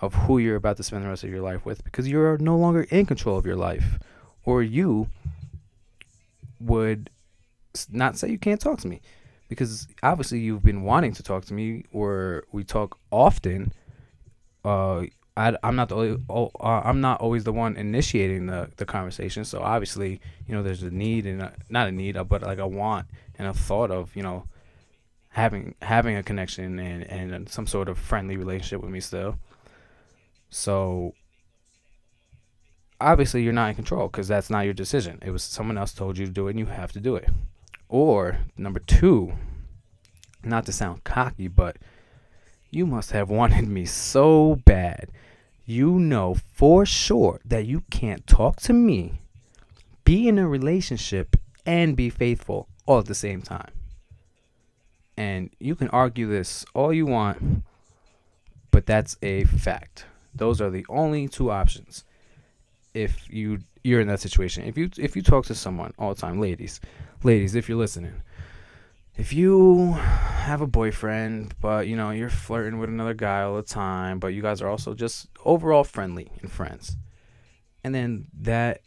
of 0.00 0.14
who 0.14 0.38
you're 0.38 0.56
about 0.56 0.76
to 0.76 0.82
spend 0.82 1.04
the 1.04 1.08
rest 1.08 1.24
of 1.24 1.30
your 1.30 1.40
life 1.40 1.64
with 1.64 1.82
because 1.84 2.08
you're 2.08 2.36
no 2.38 2.56
longer 2.56 2.82
in 2.90 3.06
control 3.06 3.38
of 3.38 3.46
your 3.46 3.56
life 3.56 3.98
or 4.44 4.62
you 4.62 5.08
would 6.60 7.10
not 7.90 8.16
say 8.18 8.28
you 8.28 8.38
can't 8.38 8.60
talk 8.60 8.78
to 8.80 8.88
me 8.88 9.00
because 9.48 9.88
obviously 10.02 10.38
you've 10.38 10.62
been 10.62 10.82
wanting 10.82 11.12
to 11.12 11.22
talk 11.22 11.44
to 11.44 11.54
me 11.54 11.84
or 11.92 12.44
we 12.52 12.64
talk 12.64 12.98
often 13.10 13.72
uh, 14.64 15.04
I, 15.36 15.56
I'm 15.64 15.74
not 15.74 15.88
the 15.88 15.96
only, 15.96 16.22
oh, 16.28 16.50
uh, 16.60 16.82
I'm 16.84 17.00
not 17.00 17.20
always 17.20 17.44
the 17.44 17.52
one 17.52 17.76
initiating 17.76 18.46
the, 18.46 18.70
the 18.76 18.86
conversation. 18.86 19.44
So 19.44 19.60
obviously, 19.60 20.20
you 20.46 20.54
know, 20.54 20.62
there's 20.62 20.82
a 20.82 20.90
need 20.90 21.26
and 21.26 21.42
a, 21.42 21.52
not 21.68 21.88
a 21.88 21.92
need, 21.92 22.16
uh, 22.16 22.24
but 22.24 22.42
like 22.42 22.58
a 22.58 22.68
want 22.68 23.06
and 23.36 23.48
a 23.48 23.52
thought 23.52 23.90
of, 23.90 24.14
you 24.14 24.22
know, 24.22 24.44
having 25.34 25.74
having 25.82 26.16
a 26.16 26.22
connection 26.22 26.78
and 26.78 27.02
and 27.02 27.48
some 27.48 27.66
sort 27.66 27.88
of 27.88 27.98
friendly 27.98 28.36
relationship 28.36 28.80
with 28.80 28.90
me 28.90 29.00
still. 29.00 29.36
So 30.48 31.14
obviously, 33.00 33.42
you're 33.42 33.52
not 33.52 33.70
in 33.70 33.74
control 33.74 34.06
because 34.06 34.28
that's 34.28 34.48
not 34.48 34.64
your 34.64 34.74
decision. 34.74 35.18
It 35.22 35.30
was 35.30 35.42
someone 35.42 35.76
else 35.76 35.92
told 35.92 36.18
you 36.18 36.26
to 36.26 36.32
do 36.32 36.46
it, 36.46 36.50
and 36.50 36.58
you 36.60 36.66
have 36.66 36.92
to 36.92 37.00
do 37.00 37.16
it. 37.16 37.28
Or 37.88 38.38
number 38.56 38.78
two, 38.78 39.32
not 40.44 40.66
to 40.66 40.72
sound 40.72 41.02
cocky, 41.02 41.48
but 41.48 41.78
you 42.70 42.86
must 42.86 43.10
have 43.10 43.28
wanted 43.28 43.66
me 43.66 43.86
so 43.86 44.60
bad. 44.64 45.10
You 45.66 45.98
know 45.98 46.36
for 46.52 46.86
sure 46.86 47.40
that 47.44 47.66
you 47.66 47.82
can't 47.90 48.24
talk 48.26 48.60
to 48.60 48.72
me, 48.72 49.20
be 50.04 50.28
in 50.28 50.38
a 50.38 50.46
relationship, 50.46 51.34
and 51.66 51.96
be 51.96 52.08
faithful 52.08 52.68
all 52.86 53.00
at 53.00 53.06
the 53.06 53.14
same 53.16 53.42
time. 53.42 53.72
And 55.16 55.50
you 55.60 55.74
can 55.76 55.88
argue 55.88 56.26
this 56.26 56.64
all 56.74 56.92
you 56.92 57.06
want, 57.06 57.64
but 58.70 58.86
that's 58.86 59.16
a 59.22 59.44
fact. 59.44 60.06
Those 60.34 60.60
are 60.60 60.70
the 60.70 60.84
only 60.88 61.28
two 61.28 61.50
options. 61.50 62.04
If 62.92 63.30
you 63.30 63.60
you're 63.82 64.00
in 64.00 64.08
that 64.08 64.20
situation, 64.20 64.64
if 64.64 64.76
you 64.76 64.90
if 64.98 65.14
you 65.14 65.22
talk 65.22 65.46
to 65.46 65.54
someone 65.54 65.92
all 65.98 66.14
the 66.14 66.20
time, 66.20 66.40
ladies, 66.40 66.80
ladies, 67.22 67.54
if 67.54 67.68
you're 67.68 67.78
listening, 67.78 68.22
if 69.16 69.32
you 69.32 69.92
have 69.92 70.60
a 70.60 70.66
boyfriend, 70.66 71.54
but 71.60 71.86
you 71.86 71.94
know 71.96 72.10
you're 72.10 72.30
flirting 72.30 72.78
with 72.78 72.88
another 72.88 73.14
guy 73.14 73.42
all 73.42 73.56
the 73.56 73.62
time, 73.62 74.18
but 74.18 74.28
you 74.28 74.42
guys 74.42 74.60
are 74.60 74.68
also 74.68 74.94
just 74.94 75.28
overall 75.44 75.84
friendly 75.84 76.32
and 76.40 76.50
friends, 76.50 76.96
and 77.84 77.94
then 77.94 78.26
that 78.40 78.80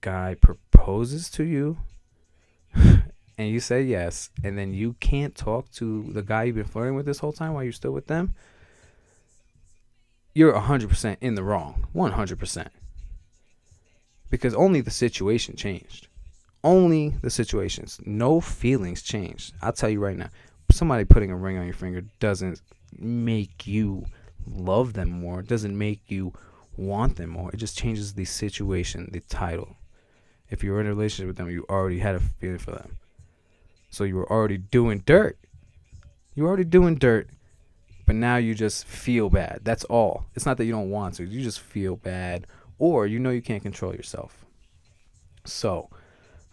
guy 0.00 0.36
proposes 0.40 1.30
to 1.30 1.44
you, 1.44 1.78
and 3.38 3.48
you 3.48 3.60
say 3.60 3.82
yes, 3.82 4.30
and 4.44 4.56
then 4.56 4.72
you 4.72 4.94
can't 5.00 5.34
talk 5.34 5.70
to 5.72 6.04
the 6.12 6.22
guy 6.22 6.44
you've 6.44 6.56
been 6.56 6.64
flirting 6.64 6.94
with 6.94 7.06
this 7.06 7.18
whole 7.18 7.32
time 7.32 7.54
while 7.54 7.64
you're 7.64 7.72
still 7.72 7.92
with 7.92 8.06
them, 8.06 8.34
you're 10.34 10.52
100% 10.52 11.16
in 11.20 11.34
the 11.34 11.42
wrong. 11.42 11.86
100%. 11.94 12.68
Because 14.30 14.54
only 14.54 14.80
the 14.80 14.90
situation 14.90 15.56
changed 15.56 16.08
only 16.64 17.10
the 17.22 17.30
situations. 17.30 18.00
No 18.04 18.40
feelings 18.40 19.02
changed. 19.02 19.54
I'll 19.62 19.72
tell 19.72 19.90
you 19.90 20.00
right 20.00 20.16
now. 20.16 20.30
Somebody 20.70 21.04
putting 21.04 21.30
a 21.30 21.36
ring 21.36 21.58
on 21.58 21.64
your 21.64 21.74
finger 21.74 22.02
doesn't 22.20 22.60
make 22.98 23.66
you 23.66 24.06
love 24.46 24.92
them 24.94 25.10
more. 25.10 25.40
It 25.40 25.48
doesn't 25.48 25.76
make 25.76 26.00
you 26.08 26.32
want 26.76 27.16
them 27.16 27.30
more. 27.30 27.50
It 27.50 27.58
just 27.58 27.76
changes 27.76 28.14
the 28.14 28.24
situation, 28.24 29.08
the 29.12 29.20
title. 29.20 29.76
If 30.48 30.62
you're 30.62 30.80
in 30.80 30.86
a 30.86 30.90
relationship 30.90 31.28
with 31.28 31.36
them, 31.36 31.50
you 31.50 31.64
already 31.68 31.98
had 31.98 32.14
a 32.14 32.20
feeling 32.20 32.58
for 32.58 32.72
them. 32.72 32.98
So 33.92 34.04
you 34.04 34.16
were 34.16 34.30
already 34.32 34.56
doing 34.56 35.02
dirt. 35.04 35.38
You're 36.34 36.48
already 36.48 36.64
doing 36.64 36.94
dirt, 36.96 37.28
but 38.06 38.16
now 38.16 38.36
you 38.36 38.54
just 38.54 38.86
feel 38.86 39.28
bad. 39.28 39.60
That's 39.62 39.84
all. 39.84 40.24
It's 40.34 40.46
not 40.46 40.56
that 40.56 40.64
you 40.64 40.72
don't 40.72 40.90
want 40.90 41.14
to. 41.16 41.24
You 41.24 41.42
just 41.42 41.60
feel 41.60 41.96
bad 41.96 42.46
or 42.78 43.06
you 43.06 43.18
know 43.18 43.28
you 43.28 43.42
can't 43.42 43.62
control 43.62 43.94
yourself. 43.94 44.46
So, 45.44 45.90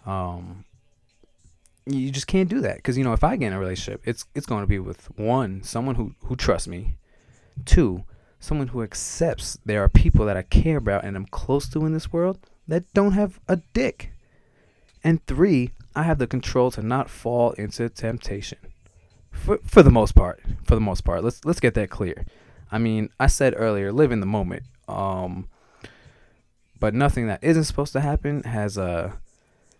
um, 0.05 0.65
you 1.85 2.11
just 2.11 2.27
can't 2.27 2.49
do 2.49 2.59
that 2.59 2.75
because 2.75 2.97
you 2.97 3.05
know 3.05 3.13
if 3.13 3.23
I 3.23 3.37
get 3.37 3.47
in 3.47 3.53
a 3.53 3.59
relationship, 3.59 4.01
it's 4.03 4.25
it's 4.35 4.45
going 4.45 4.61
to 4.61 4.67
be 4.67 4.79
with 4.79 5.09
one 5.17 5.63
someone 5.63 5.95
who 5.95 6.13
who 6.25 6.35
trusts 6.35 6.67
me, 6.67 6.97
two 7.65 8.03
someone 8.41 8.67
who 8.67 8.83
accepts 8.83 9.57
there 9.65 9.81
are 9.81 9.89
people 9.89 10.25
that 10.25 10.37
I 10.37 10.41
care 10.43 10.77
about 10.77 11.03
and 11.03 11.17
I'm 11.17 11.25
close 11.25 11.67
to 11.69 11.85
in 11.85 11.93
this 11.93 12.13
world 12.13 12.39
that 12.67 12.91
don't 12.93 13.13
have 13.13 13.39
a 13.47 13.57
dick, 13.73 14.11
and 15.05 15.25
three 15.25 15.71
I 15.95 16.03
have 16.03 16.19
the 16.19 16.27
control 16.27 16.71
to 16.71 16.81
not 16.81 17.09
fall 17.09 17.51
into 17.53 17.89
temptation. 17.89 18.59
For 19.31 19.59
for 19.65 19.83
the 19.83 19.91
most 19.91 20.15
part, 20.15 20.41
for 20.63 20.75
the 20.75 20.81
most 20.81 21.01
part, 21.01 21.23
let's 21.23 21.45
let's 21.45 21.59
get 21.59 21.73
that 21.75 21.89
clear. 21.89 22.25
I 22.71 22.77
mean, 22.77 23.09
I 23.19 23.27
said 23.27 23.53
earlier, 23.57 23.91
live 23.91 24.11
in 24.11 24.19
the 24.19 24.25
moment. 24.25 24.63
Um, 24.87 25.47
but 26.79 26.93
nothing 26.93 27.27
that 27.27 27.43
isn't 27.43 27.65
supposed 27.65 27.93
to 27.93 28.01
happen 28.01 28.43
has 28.43 28.77
uh, 28.77 29.13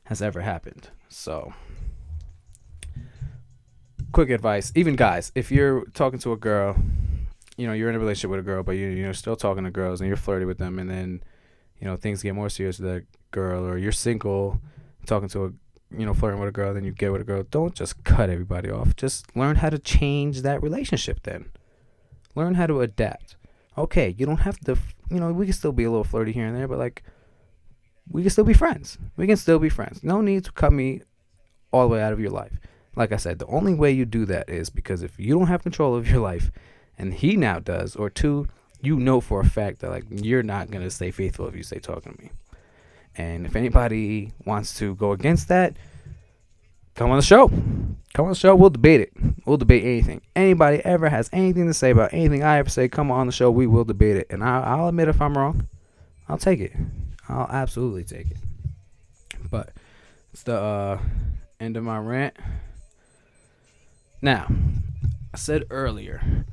has 0.06 0.22
ever 0.22 0.42
happened. 0.42 0.90
So, 1.08 1.54
quick 4.12 4.30
advice, 4.30 4.72
even 4.76 4.96
guys, 4.96 5.32
if 5.36 5.52
you're 5.52 5.86
talking 5.94 6.20
to 6.20 6.34
a 6.34 6.38
girl, 6.38 6.76
you 7.58 7.68
know, 7.68 7.74
you're 7.74 7.90
in 7.90 7.96
a 7.96 8.00
relationship 8.00 8.32
with 8.32 8.40
a 8.40 8.44
girl, 8.44 8.64
but 8.64 8.74
you, 8.74 8.88
you're 8.88 9.14
still 9.14 9.36
talking 9.36 9.64
to 9.64 9.72
girls 9.72 10.02
and 10.02 10.08
you're 10.08 10.18
flirting 10.18 10.48
with 10.48 10.58
them, 10.58 10.78
and 10.80 10.90
then, 10.90 11.24
you 11.80 11.88
know, 11.88 11.96
things 11.96 12.22
get 12.22 12.36
more 12.36 12.50
serious 12.50 12.80
with 12.80 12.92
that 12.92 13.06
girl, 13.32 13.66
or 13.66 13.78
you're 13.78 13.92
single, 13.92 14.62
talking 15.06 15.30
to 15.30 15.46
a, 15.46 15.52
you 15.96 16.06
know, 16.06 16.14
flirting 16.14 16.40
with 16.40 16.50
a 16.50 16.54
girl, 16.54 16.74
then 16.74 16.84
you 16.84 16.92
get 16.92 17.12
with 17.12 17.22
a 17.22 17.26
girl, 17.26 17.44
don't 17.50 17.74
just 17.74 18.04
cut 18.04 18.30
everybody 18.30 18.70
off. 18.70 18.96
Just 18.96 19.36
learn 19.36 19.58
how 19.58 19.70
to 19.70 19.80
change 19.80 20.42
that 20.42 20.62
relationship 20.62 21.24
then. 21.24 21.46
Learn 22.36 22.56
how 22.56 22.68
to 22.68 22.82
adapt. 22.82 23.36
Okay, 23.78 24.16
you 24.18 24.26
don't 24.26 24.42
have 24.42 24.60
to, 24.62 24.78
you 25.10 25.20
know, 25.20 25.32
we 25.32 25.46
can 25.46 25.54
still 25.54 25.72
be 25.72 25.84
a 25.84 25.90
little 25.90 26.04
flirty 26.04 26.32
here 26.32 26.46
and 26.46 26.56
there, 26.56 26.68
but 26.68 26.78
like, 26.78 27.04
we 28.12 28.22
can 28.22 28.32
still 28.32 28.44
be 28.44 28.54
friends. 28.54 28.98
We 29.18 29.28
can 29.28 29.38
still 29.38 29.60
be 29.60 29.70
friends. 29.70 30.04
No 30.04 30.22
need 30.22 30.46
to 30.46 30.52
cut 30.52 30.74
me 30.74 31.02
all 31.72 31.88
the 31.88 31.94
way 31.94 32.02
out 32.02 32.14
of 32.14 32.20
your 32.20 32.32
life. 32.32 32.54
Like 32.96 33.12
I 33.12 33.18
said, 33.18 33.40
the 33.40 33.46
only 33.48 33.74
way 33.74 33.92
you 33.92 34.06
do 34.06 34.26
that 34.26 34.50
is 34.50 34.70
because 34.70 35.04
if 35.04 35.20
you 35.20 35.38
don't 35.38 35.48
have 35.48 35.64
control 35.64 35.96
of 35.96 36.10
your 36.10 36.20
life 36.20 36.52
and 36.98 37.14
he 37.14 37.38
now 37.38 37.60
does, 37.60 37.96
or 37.96 38.10
two, 38.10 38.48
you 38.82 38.98
know 38.98 39.22
for 39.22 39.42
a 39.42 39.46
fact 39.46 39.80
that 39.80 39.90
like 39.90 40.06
you're 40.10 40.44
not 40.44 40.72
gonna 40.72 40.90
stay 40.90 41.12
faithful 41.12 41.48
if 41.48 41.56
you 41.56 41.64
stay 41.64 41.80
talking 41.80 42.14
to 42.14 42.24
me. 42.24 42.32
And 43.20 43.46
if 43.46 43.58
anybody 43.58 44.32
wants 44.46 44.80
to 44.80 44.96
go 44.96 45.12
against 45.12 45.50
that, 45.50 45.76
come 46.96 47.12
on 47.12 47.18
the 47.18 47.22
show. 47.22 47.50
Come 48.14 48.26
on 48.26 48.30
the 48.30 48.36
show. 48.36 48.56
We'll 48.56 48.70
debate 48.70 49.02
it. 49.02 49.12
We'll 49.46 49.58
debate 49.58 49.84
anything. 49.84 50.22
Anybody 50.38 50.78
ever 50.86 51.10
has 51.10 51.30
anything 51.34 51.68
to 51.68 51.74
say 51.74 51.90
about 51.90 52.14
anything 52.14 52.44
I 52.44 52.60
ever 52.60 52.70
say, 52.70 52.88
come 52.88 53.12
on 53.12 53.26
the 53.28 53.34
show. 53.34 53.52
We 53.52 53.68
will 53.68 53.84
debate 53.84 54.16
it. 54.16 54.28
And 54.30 54.42
I, 54.42 54.62
I'll 54.62 54.88
admit 54.88 55.10
if 55.10 55.22
I'm 55.22 55.38
wrong. 55.38 55.68
I'll 56.30 56.38
take 56.38 56.62
it. 56.62 56.72
I'll 57.28 57.50
absolutely 57.52 58.06
take 58.06 58.32
it. 58.32 58.38
But 59.52 59.74
it's 60.32 60.44
the 60.44 60.56
uh, 60.58 61.00
end 61.60 61.76
of 61.76 61.84
my 61.84 61.98
rant. 61.98 62.38
Now, 64.22 64.48
I 65.34 65.38
said 65.38 65.66
earlier 65.70 66.46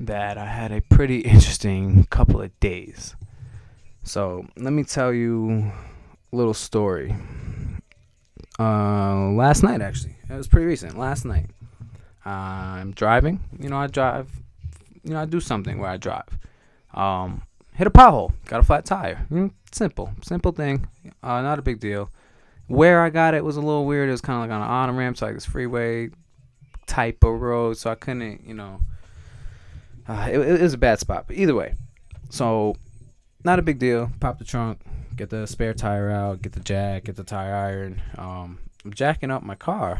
that 0.00 0.38
I 0.38 0.46
had 0.46 0.72
a 0.72 0.80
pretty 0.80 1.18
interesting 1.20 2.04
couple 2.04 2.40
of 2.40 2.58
days. 2.60 3.14
So 4.04 4.46
let 4.56 4.72
me 4.72 4.84
tell 4.84 5.12
you 5.12 5.70
little 6.32 6.54
story. 6.54 7.14
Uh, 8.58 9.30
last 9.30 9.62
night, 9.62 9.80
actually, 9.80 10.16
it 10.28 10.34
was 10.34 10.48
pretty 10.48 10.66
recent. 10.66 10.98
Last 10.98 11.24
night, 11.24 11.46
I'm 12.24 12.92
driving. 12.92 13.40
You 13.58 13.68
know, 13.68 13.76
I 13.76 13.86
drive. 13.86 14.28
You 15.04 15.14
know, 15.14 15.20
I 15.20 15.24
do 15.24 15.40
something 15.40 15.78
where 15.78 15.90
I 15.90 15.96
drive. 15.96 16.28
Um, 16.92 17.42
hit 17.74 17.86
a 17.86 17.90
pothole, 17.90 18.32
got 18.46 18.60
a 18.60 18.62
flat 18.64 18.84
tire. 18.84 19.26
Mm, 19.30 19.52
simple, 19.72 20.12
simple 20.22 20.52
thing. 20.52 20.88
Uh, 21.22 21.40
not 21.42 21.58
a 21.58 21.62
big 21.62 21.80
deal. 21.80 22.10
Where 22.66 23.02
I 23.02 23.10
got 23.10 23.34
it 23.34 23.44
was 23.44 23.56
a 23.56 23.60
little 23.60 23.86
weird. 23.86 24.08
It 24.08 24.12
was 24.12 24.20
kind 24.20 24.42
of 24.42 24.48
like 24.48 24.54
on 24.54 24.62
an 24.62 24.68
on 24.68 24.96
ramp, 24.96 25.16
so 25.16 25.26
like 25.26 25.34
this 25.34 25.46
freeway 25.46 26.10
type 26.86 27.22
of 27.22 27.40
road, 27.40 27.78
so 27.78 27.90
I 27.90 27.94
couldn't, 27.94 28.46
you 28.46 28.54
know. 28.54 28.80
Uh, 30.08 30.28
it, 30.30 30.38
it 30.38 30.60
was 30.62 30.74
a 30.74 30.78
bad 30.78 30.98
spot, 30.98 31.24
but 31.26 31.36
either 31.36 31.54
way, 31.54 31.74
so 32.30 32.74
not 33.44 33.58
a 33.58 33.62
big 33.62 33.78
deal. 33.78 34.10
Pop 34.20 34.38
the 34.38 34.44
trunk, 34.44 34.80
get 35.18 35.30
the 35.30 35.46
spare 35.46 35.74
tire 35.74 36.10
out, 36.10 36.40
get 36.40 36.52
the 36.52 36.60
jack, 36.60 37.04
get 37.04 37.16
the 37.16 37.24
tire 37.24 37.54
iron. 37.54 38.02
Um, 38.16 38.58
I'm 38.84 38.92
jacking 38.94 39.30
up 39.30 39.42
my 39.42 39.56
car 39.56 39.98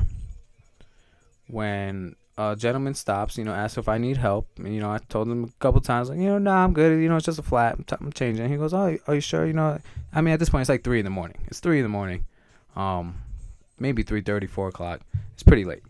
when 1.48 2.14
a 2.38 2.54
gentleman 2.56 2.94
stops, 2.94 3.36
you 3.36 3.44
know, 3.44 3.52
asks 3.52 3.76
if 3.76 3.88
I 3.88 3.98
need 3.98 4.16
help. 4.16 4.48
And, 4.58 4.72
you 4.72 4.80
know, 4.80 4.90
I 4.90 4.98
told 5.08 5.28
him 5.28 5.44
a 5.44 5.48
couple 5.58 5.80
times, 5.80 6.08
like, 6.08 6.18
you 6.18 6.26
know, 6.26 6.38
nah, 6.38 6.64
I'm 6.64 6.72
good. 6.72 7.02
You 7.02 7.08
know, 7.08 7.16
it's 7.16 7.26
just 7.26 7.40
a 7.40 7.42
flat. 7.42 7.74
I'm, 7.74 7.84
t- 7.84 7.96
I'm 8.00 8.12
changing. 8.12 8.48
He 8.48 8.56
goes, 8.56 8.72
oh, 8.72 8.96
are 9.06 9.14
you 9.14 9.20
sure? 9.20 9.44
You 9.44 9.52
know, 9.52 9.78
I 10.12 10.20
mean, 10.20 10.32
at 10.32 10.38
this 10.38 10.48
point, 10.48 10.62
it's 10.62 10.68
like 10.68 10.84
3 10.84 11.00
in 11.00 11.04
the 11.04 11.10
morning. 11.10 11.38
It's 11.48 11.60
3 11.60 11.78
in 11.78 11.82
the 11.82 11.88
morning. 11.88 12.24
Um, 12.76 13.16
maybe 13.78 14.04
3.30, 14.04 14.48
4 14.48 14.68
o'clock. 14.68 15.00
It's 15.34 15.42
pretty 15.42 15.64
late. 15.64 15.82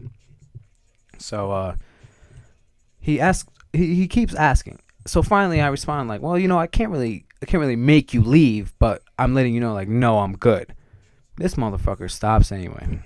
So, 1.19 1.53
uh, 1.53 1.77
he 2.99 3.21
asks, 3.21 3.49
he, 3.73 3.95
he 3.95 4.09
keeps 4.09 4.35
asking. 4.35 4.79
So 5.07 5.23
finally 5.23 5.61
I 5.61 5.69
respond 5.69 6.09
like, 6.09 6.21
well, 6.21 6.39
you 6.39 6.49
know, 6.49 6.59
I 6.59 6.67
can't 6.67 6.91
really, 6.91 7.25
I 7.43 7.47
can't 7.47 7.61
really 7.61 7.77
make 7.77 8.13
you 8.13 8.23
leave, 8.23 8.73
but 8.79 9.03
I'm 9.19 9.35
letting 9.35 9.55
you 9.55 9.61
know, 9.61 9.75
like, 9.75 9.89
no, 9.89 10.19
I'm 10.19 10.37
good. 10.37 10.75
This 11.37 11.55
motherfucker 11.55 12.11
stops 12.11 12.53
anyway. 12.53 13.01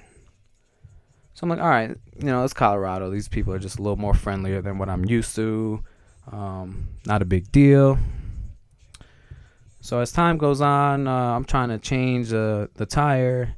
So 1.35 1.45
I'm 1.45 1.49
like, 1.51 1.61
all 1.61 1.69
right, 1.69 1.97
you 2.19 2.27
know, 2.27 2.45
it's 2.45 2.53
Colorado. 2.53 3.11
These 3.11 3.29
people 3.29 3.53
are 3.53 3.59
just 3.59 3.79
a 3.79 3.83
little 3.83 3.97
more 3.97 4.15
friendlier 4.15 4.61
than 4.61 4.79
what 4.79 4.89
I'm 4.89 5.05
used 5.05 5.35
to. 5.37 5.83
Um, 6.31 6.89
not 7.07 7.23
a 7.23 7.25
big 7.25 7.51
deal. 7.51 7.99
So 9.81 9.99
as 9.99 10.13
time 10.13 10.39
goes 10.39 10.61
on, 10.61 11.09
uh, 11.09 11.35
I'm 11.35 11.45
trying 11.45 11.71
to 11.71 11.79
change 11.79 12.33
uh, 12.33 12.69
the 12.75 12.87
tire. 12.87 13.57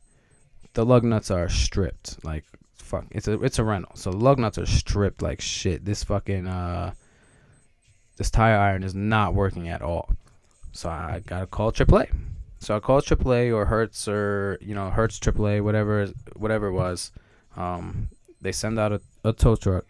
The 0.73 0.85
lug 0.85 1.05
nuts 1.05 1.31
are 1.31 1.49
stripped. 1.49 2.25
Like 2.25 2.45
fuck, 2.75 3.05
it's 3.11 3.29
a 3.29 3.41
it's 3.43 3.59
a 3.59 3.65
rental. 3.65 3.95
So 3.95 4.11
the 4.11 4.17
lug 4.17 4.39
nuts 4.39 4.57
are 4.57 4.67
stripped 4.67 5.21
like 5.21 5.41
shit. 5.41 5.85
This 5.85 6.03
fucking 6.05 6.47
uh, 6.47 6.95
this 8.17 8.31
tire 8.31 8.57
iron 8.57 8.83
is 8.83 8.95
not 8.95 9.35
working 9.35 9.69
at 9.69 9.83
all. 9.83 10.11
So 10.73 10.89
I 10.89 11.23
gotta 11.27 11.47
call 11.47 11.73
AAA. 11.73 12.11
So 12.65 12.75
I 12.75 12.81
called 12.81 13.05
AAA 13.05 13.55
or 13.55 13.67
Hertz 13.67 14.09
or 14.09 14.57
you 14.63 14.75
know 14.75 14.89
Hertz 14.89 15.19
AAA, 15.19 15.63
whatever 15.63 16.07
whatever 16.35 16.69
it 16.69 16.73
was. 16.73 17.13
Um, 17.57 18.09
they 18.41 18.53
send 18.53 18.79
out 18.79 18.91
a, 18.91 19.01
a 19.23 19.35
tow 19.35 19.55
truck, 19.55 19.85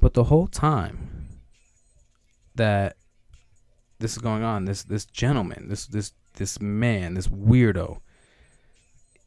but 0.00 0.14
the 0.14 0.24
whole 0.24 0.46
time 0.46 1.28
that 2.54 2.96
this 3.98 4.12
is 4.12 4.18
going 4.18 4.44
on, 4.44 4.66
this 4.66 4.84
this 4.84 5.04
gentleman, 5.04 5.68
this 5.68 5.86
this 5.86 6.12
this 6.34 6.60
man, 6.60 7.14
this 7.14 7.26
weirdo, 7.26 7.98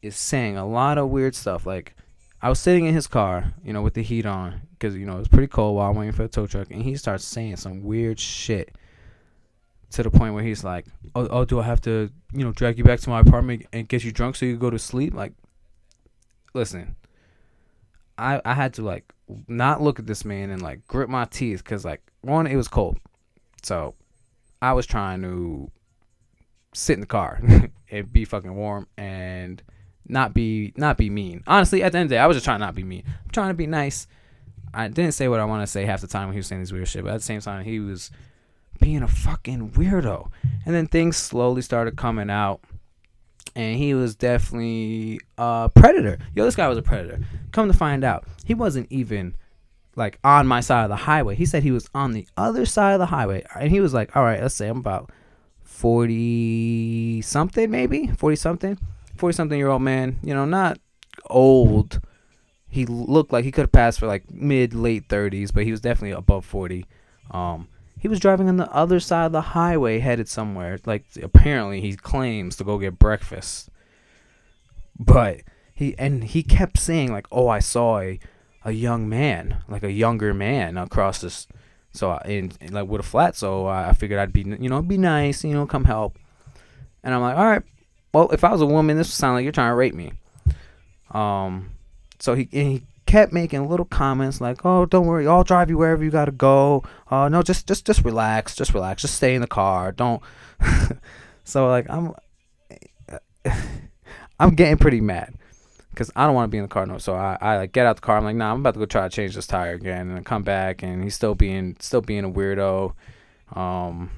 is 0.00 0.16
saying 0.16 0.56
a 0.56 0.66
lot 0.66 0.96
of 0.96 1.10
weird 1.10 1.34
stuff. 1.34 1.66
Like 1.66 1.94
I 2.40 2.48
was 2.48 2.58
sitting 2.58 2.86
in 2.86 2.94
his 2.94 3.06
car, 3.06 3.52
you 3.62 3.74
know, 3.74 3.82
with 3.82 3.92
the 3.92 4.02
heat 4.02 4.24
on, 4.24 4.62
because 4.70 4.96
you 4.96 5.04
know 5.04 5.16
it 5.16 5.18
was 5.18 5.28
pretty 5.28 5.48
cold 5.48 5.76
while 5.76 5.90
I'm 5.90 5.96
waiting 5.96 6.12
for 6.12 6.22
the 6.22 6.28
tow 6.28 6.46
truck, 6.46 6.70
and 6.70 6.82
he 6.82 6.96
starts 6.96 7.24
saying 7.24 7.56
some 7.56 7.82
weird 7.82 8.18
shit 8.18 8.74
to 9.94 10.02
the 10.02 10.10
point 10.10 10.34
where 10.34 10.42
he's 10.42 10.64
like, 10.64 10.86
"Oh, 11.14 11.26
oh, 11.28 11.44
do 11.44 11.60
I 11.60 11.64
have 11.64 11.80
to, 11.82 12.10
you 12.32 12.44
know, 12.44 12.52
drag 12.52 12.78
you 12.78 12.84
back 12.84 13.00
to 13.00 13.10
my 13.10 13.20
apartment 13.20 13.66
and 13.72 13.88
get 13.88 14.04
you 14.04 14.12
drunk 14.12 14.36
so 14.36 14.46
you 14.46 14.56
go 14.56 14.70
to 14.70 14.78
sleep?" 14.78 15.14
Like, 15.14 15.32
listen, 16.52 16.96
I 18.18 18.40
I 18.44 18.54
had 18.54 18.74
to 18.74 18.82
like 18.82 19.12
not 19.48 19.80
look 19.80 19.98
at 19.98 20.06
this 20.06 20.24
man 20.24 20.50
and 20.50 20.60
like 20.60 20.86
grip 20.86 21.08
my 21.08 21.24
teeth 21.24 21.64
because 21.64 21.84
like 21.84 22.02
one, 22.20 22.46
it 22.46 22.56
was 22.56 22.68
cold, 22.68 22.98
so 23.62 23.94
I 24.60 24.72
was 24.72 24.86
trying 24.86 25.22
to 25.22 25.70
sit 26.74 26.94
in 26.94 27.00
the 27.00 27.06
car 27.06 27.40
and 27.90 28.12
be 28.12 28.24
fucking 28.24 28.54
warm 28.54 28.88
and 28.96 29.62
not 30.08 30.34
be 30.34 30.72
not 30.76 30.96
be 30.96 31.10
mean. 31.10 31.42
Honestly, 31.46 31.82
at 31.82 31.92
the 31.92 31.98
end 31.98 32.06
of 32.06 32.10
the 32.10 32.14
day, 32.16 32.20
I 32.20 32.26
was 32.26 32.36
just 32.36 32.44
trying 32.44 32.60
not 32.60 32.68
to 32.68 32.72
be 32.74 32.84
mean. 32.84 33.04
I'm 33.06 33.30
trying 33.30 33.50
to 33.50 33.54
be 33.54 33.66
nice. 33.66 34.06
I 34.72 34.88
didn't 34.88 35.12
say 35.12 35.28
what 35.28 35.38
I 35.38 35.44
want 35.44 35.62
to 35.62 35.68
say 35.68 35.84
half 35.84 36.00
the 36.00 36.08
time 36.08 36.26
when 36.26 36.34
he 36.34 36.38
was 36.38 36.48
saying 36.48 36.62
this 36.62 36.72
weird 36.72 36.88
shit, 36.88 37.04
but 37.04 37.12
at 37.12 37.18
the 37.18 37.24
same 37.24 37.40
time, 37.40 37.64
he 37.64 37.78
was 37.78 38.10
being 38.80 39.02
a 39.02 39.08
fucking 39.08 39.70
weirdo. 39.70 40.30
And 40.66 40.74
then 40.74 40.86
things 40.86 41.16
slowly 41.16 41.62
started 41.62 41.96
coming 41.96 42.30
out. 42.30 42.60
And 43.56 43.78
he 43.78 43.94
was 43.94 44.16
definitely 44.16 45.20
a 45.38 45.70
predator. 45.74 46.18
Yo, 46.34 46.44
this 46.44 46.56
guy 46.56 46.68
was 46.68 46.78
a 46.78 46.82
predator. 46.82 47.20
Come 47.52 47.68
to 47.68 47.76
find 47.76 48.02
out, 48.02 48.24
he 48.44 48.54
wasn't 48.54 48.90
even 48.90 49.36
like 49.96 50.18
on 50.24 50.46
my 50.46 50.60
side 50.60 50.84
of 50.84 50.90
the 50.90 50.96
highway. 50.96 51.36
He 51.36 51.46
said 51.46 51.62
he 51.62 51.70
was 51.70 51.88
on 51.94 52.12
the 52.12 52.26
other 52.36 52.66
side 52.66 52.94
of 52.94 52.98
the 52.98 53.06
highway. 53.06 53.44
And 53.54 53.70
he 53.70 53.80
was 53.80 53.94
like, 53.94 54.16
all 54.16 54.24
right, 54.24 54.42
let's 54.42 54.54
say 54.54 54.68
I'm 54.68 54.78
about 54.78 55.10
40 55.62 57.22
something, 57.22 57.70
maybe 57.70 58.08
40 58.08 58.36
something, 58.36 58.78
40 59.16 59.34
something 59.34 59.58
year 59.58 59.68
old 59.68 59.82
man, 59.82 60.18
you 60.22 60.34
know, 60.34 60.44
not 60.44 60.78
old. 61.30 62.00
He 62.68 62.86
looked 62.86 63.32
like 63.32 63.44
he 63.44 63.52
could 63.52 63.62
have 63.62 63.72
passed 63.72 64.00
for 64.00 64.06
like 64.06 64.30
mid 64.30 64.74
late 64.74 65.08
30s, 65.08 65.52
but 65.52 65.64
he 65.64 65.70
was 65.70 65.80
definitely 65.80 66.12
above 66.12 66.44
40. 66.44 66.86
Um, 67.30 67.68
he 68.04 68.08
was 68.08 68.20
driving 68.20 68.50
on 68.50 68.58
the 68.58 68.70
other 68.70 69.00
side 69.00 69.24
of 69.24 69.32
the 69.32 69.40
highway 69.40 69.98
headed 69.98 70.28
somewhere. 70.28 70.78
Like 70.84 71.06
apparently 71.22 71.80
he 71.80 71.96
claims 71.96 72.54
to 72.56 72.62
go 72.62 72.76
get 72.76 72.98
breakfast. 72.98 73.70
But 75.00 75.40
he 75.72 75.94
and 75.98 76.22
he 76.22 76.42
kept 76.42 76.76
saying 76.76 77.10
like, 77.12 77.26
"Oh, 77.32 77.48
I 77.48 77.60
saw 77.60 78.00
a 78.00 78.20
a 78.62 78.72
young 78.72 79.08
man, 79.08 79.62
like 79.68 79.82
a 79.82 79.90
younger 79.90 80.34
man 80.34 80.76
across 80.76 81.22
this 81.22 81.46
so 81.92 82.14
in, 82.26 82.52
in 82.60 82.74
like 82.74 82.88
with 82.88 83.00
a 83.00 83.04
flat, 83.04 83.36
so 83.36 83.68
I 83.68 83.94
figured 83.94 84.20
I'd 84.20 84.34
be 84.34 84.42
you 84.42 84.68
know 84.68 84.82
be 84.82 84.98
nice, 84.98 85.42
you 85.42 85.54
know, 85.54 85.64
come 85.64 85.84
help. 85.84 86.18
And 87.02 87.14
I'm 87.14 87.22
like, 87.22 87.38
"All 87.38 87.46
right. 87.46 87.62
Well, 88.12 88.28
if 88.32 88.44
I 88.44 88.52
was 88.52 88.60
a 88.60 88.66
woman, 88.66 88.98
this 88.98 89.06
would 89.06 89.14
sound 89.14 89.36
like 89.36 89.44
you're 89.44 89.50
trying 89.50 89.70
to 89.70 89.76
rape 89.76 89.94
me." 89.94 90.12
Um 91.10 91.70
so 92.18 92.34
he 92.34 92.48
he 92.50 92.82
kept 93.14 93.32
making 93.32 93.68
little 93.68 93.86
comments 93.86 94.40
like, 94.40 94.66
"Oh, 94.66 94.86
don't 94.86 95.06
worry, 95.06 95.28
I'll 95.28 95.44
drive 95.44 95.70
you 95.70 95.78
wherever 95.78 96.02
you 96.02 96.10
gotta 96.10 96.32
go. 96.32 96.82
Uh, 97.08 97.28
no, 97.28 97.42
just 97.42 97.68
just 97.68 97.86
just 97.86 98.04
relax, 98.04 98.56
just 98.56 98.74
relax, 98.74 99.02
just 99.02 99.14
stay 99.14 99.36
in 99.36 99.40
the 99.40 99.46
car. 99.46 99.92
Don't." 99.92 100.20
so 101.44 101.68
like 101.68 101.86
I'm, 101.88 102.12
I'm 104.40 104.56
getting 104.56 104.78
pretty 104.78 105.00
mad 105.00 105.36
because 105.90 106.10
I 106.16 106.26
don't 106.26 106.34
want 106.34 106.48
to 106.48 106.50
be 106.50 106.58
in 106.58 106.64
the 106.64 106.68
car 106.68 106.86
no. 106.86 106.98
So 106.98 107.14
I, 107.14 107.38
I 107.40 107.56
like 107.56 107.70
get 107.70 107.86
out 107.86 107.94
the 107.94 108.02
car. 108.02 108.16
I'm 108.16 108.24
like, 108.24 108.34
nah, 108.34 108.52
I'm 108.52 108.58
about 108.60 108.74
to 108.74 108.80
go 108.80 108.86
try 108.86 109.08
to 109.08 109.14
change 109.14 109.36
this 109.36 109.46
tire 109.46 109.74
again, 109.74 110.08
and 110.08 110.18
I 110.18 110.22
come 110.22 110.42
back, 110.42 110.82
and 110.82 111.04
he's 111.04 111.14
still 111.14 111.36
being 111.36 111.76
still 111.78 112.00
being 112.00 112.24
a 112.24 112.30
weirdo. 112.30 112.94
Um, 113.54 114.10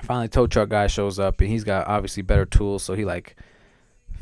finally, 0.00 0.28
tow 0.28 0.46
truck 0.46 0.70
guy 0.70 0.86
shows 0.86 1.18
up, 1.18 1.42
and 1.42 1.50
he's 1.50 1.64
got 1.64 1.86
obviously 1.86 2.22
better 2.22 2.46
tools, 2.46 2.82
so 2.82 2.94
he 2.94 3.04
like 3.04 3.36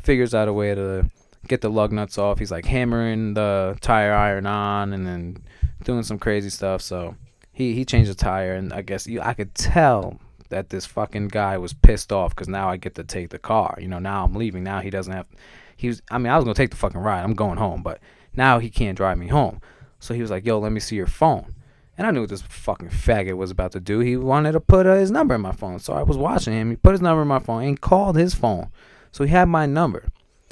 figures 0.01 0.35
out 0.35 0.49
a 0.49 0.53
way 0.53 0.75
to 0.75 1.09
get 1.47 1.61
the 1.61 1.69
lug 1.69 1.91
nuts 1.91 2.17
off. 2.17 2.39
He's 2.39 2.51
like 2.51 2.65
hammering 2.65 3.33
the 3.33 3.77
tire 3.81 4.13
iron 4.13 4.45
on 4.45 4.93
and 4.93 5.05
then 5.05 5.43
doing 5.83 6.03
some 6.03 6.19
crazy 6.19 6.49
stuff. 6.49 6.81
So 6.81 7.15
he 7.51 7.73
he 7.73 7.85
changed 7.85 8.09
the 8.09 8.15
tire, 8.15 8.53
and 8.53 8.73
I 8.73 8.81
guess 8.81 9.07
you 9.07 9.21
I 9.21 9.33
could 9.33 9.55
tell 9.55 10.19
that 10.49 10.69
this 10.69 10.85
fucking 10.85 11.27
guy 11.29 11.57
was 11.57 11.73
pissed 11.73 12.11
off 12.11 12.35
because 12.35 12.47
now 12.47 12.69
I 12.69 12.77
get 12.77 12.95
to 12.95 13.03
take 13.03 13.29
the 13.29 13.39
car. 13.39 13.77
You 13.79 13.87
know, 13.87 13.99
now 13.99 14.23
I'm 14.23 14.33
leaving. 14.33 14.63
Now 14.63 14.79
he 14.79 14.89
doesn't 14.89 15.13
have. 15.13 15.27
He 15.75 15.87
was. 15.87 16.01
I 16.09 16.17
mean, 16.17 16.31
I 16.31 16.35
was 16.35 16.45
gonna 16.45 16.55
take 16.55 16.71
the 16.71 16.77
fucking 16.77 17.01
ride. 17.01 17.23
I'm 17.23 17.33
going 17.33 17.57
home, 17.57 17.83
but 17.83 17.99
now 18.35 18.59
he 18.59 18.69
can't 18.69 18.97
drive 18.97 19.17
me 19.17 19.27
home. 19.27 19.61
So 19.99 20.13
he 20.13 20.21
was 20.21 20.31
like, 20.31 20.45
"Yo, 20.45 20.59
let 20.59 20.71
me 20.71 20.79
see 20.79 20.95
your 20.95 21.07
phone." 21.07 21.55
And 21.97 22.05
I 22.05 22.11
knew 22.11 22.21
what 22.21 22.29
this 22.29 22.43
fucking 22.43 22.89
faggot 22.89 23.37
was 23.37 23.49
about 23.49 23.71
to 23.71 23.79
do. 23.79 23.99
He 23.99 24.17
wanted 24.17 24.51
to 24.51 24.59
put 24.59 24.85
uh, 24.85 24.93
his 24.93 25.09
number 25.09 25.33
in 25.33 25.41
my 25.41 25.51
phone. 25.51 25.79
So 25.79 25.93
I 25.93 26.03
was 26.03 26.15
watching 26.15 26.53
him. 26.53 26.69
He 26.69 26.75
put 26.75 26.91
his 26.91 27.01
number 27.01 27.23
in 27.23 27.27
my 27.27 27.39
phone 27.39 27.63
and 27.63 27.81
called 27.81 28.15
his 28.15 28.35
phone. 28.35 28.69
So 29.11 29.23
he 29.23 29.31
had 29.31 29.49
my 29.49 29.65
number. 29.65 30.05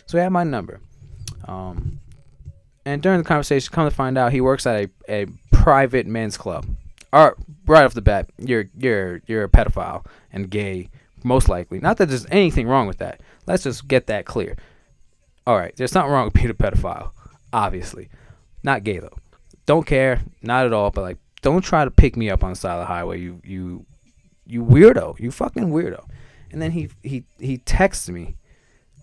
So 0.06 0.18
he 0.18 0.22
had 0.22 0.32
my 0.32 0.44
number. 0.44 0.80
Um, 1.48 2.00
and 2.86 3.02
during 3.02 3.20
the 3.20 3.26
conversation, 3.26 3.74
come 3.74 3.88
to 3.88 3.96
find 3.96 4.18
out, 4.18 4.32
he 4.32 4.42
works 4.42 4.66
at 4.68 4.86
a, 4.86 4.90
a 5.10 5.28
private 5.52 6.06
men's 6.06 6.38
club. 6.38 6.66
Or 7.12 7.38
right 7.66 7.86
off 7.86 7.94
the 7.94 8.02
bat, 8.02 8.30
you're 8.38 8.66
you're 8.78 9.22
you're 9.26 9.46
a 9.46 9.50
pedophile 9.50 10.06
and 10.32 10.50
gay, 10.50 10.90
most 11.24 11.48
likely. 11.48 11.80
Not 11.80 11.98
that 11.98 12.10
there's 12.10 12.26
anything 12.30 12.68
wrong 12.68 12.88
with 12.88 12.98
that. 12.98 13.22
Let's 13.48 13.64
just 13.64 13.88
get 13.88 14.08
that 14.08 14.26
clear. 14.26 14.58
All 15.48 15.56
right, 15.56 15.76
there's 15.76 15.94
nothing 15.94 16.12
wrong 16.12 16.26
with 16.26 16.34
being 16.34 16.50
a 16.50 16.54
pedophile, 16.54 17.12
obviously. 17.54 18.10
Not 18.64 18.84
gay 18.84 19.00
though. 19.00 19.18
Don't 19.66 19.88
care, 19.88 20.22
not 20.42 20.66
at 20.66 20.74
all. 20.74 20.92
But 20.92 21.02
like, 21.02 21.18
don't 21.42 21.62
try 21.62 21.86
to 21.86 21.92
pick 21.92 22.18
me 22.18 22.30
up 22.30 22.44
on 22.44 22.52
the 22.52 22.56
side 22.56 22.74
of 22.74 22.82
the 22.82 22.86
highway. 22.86 23.20
You 23.20 23.40
you 23.44 23.86
you 24.46 24.64
weirdo. 24.64 25.20
You 25.20 25.32
fucking 25.32 25.70
weirdo. 25.70 26.06
And 26.52 26.62
then 26.62 26.72
he 26.72 26.90
he 27.02 27.24
he 27.40 27.60
texts 27.60 28.10
me 28.10 28.36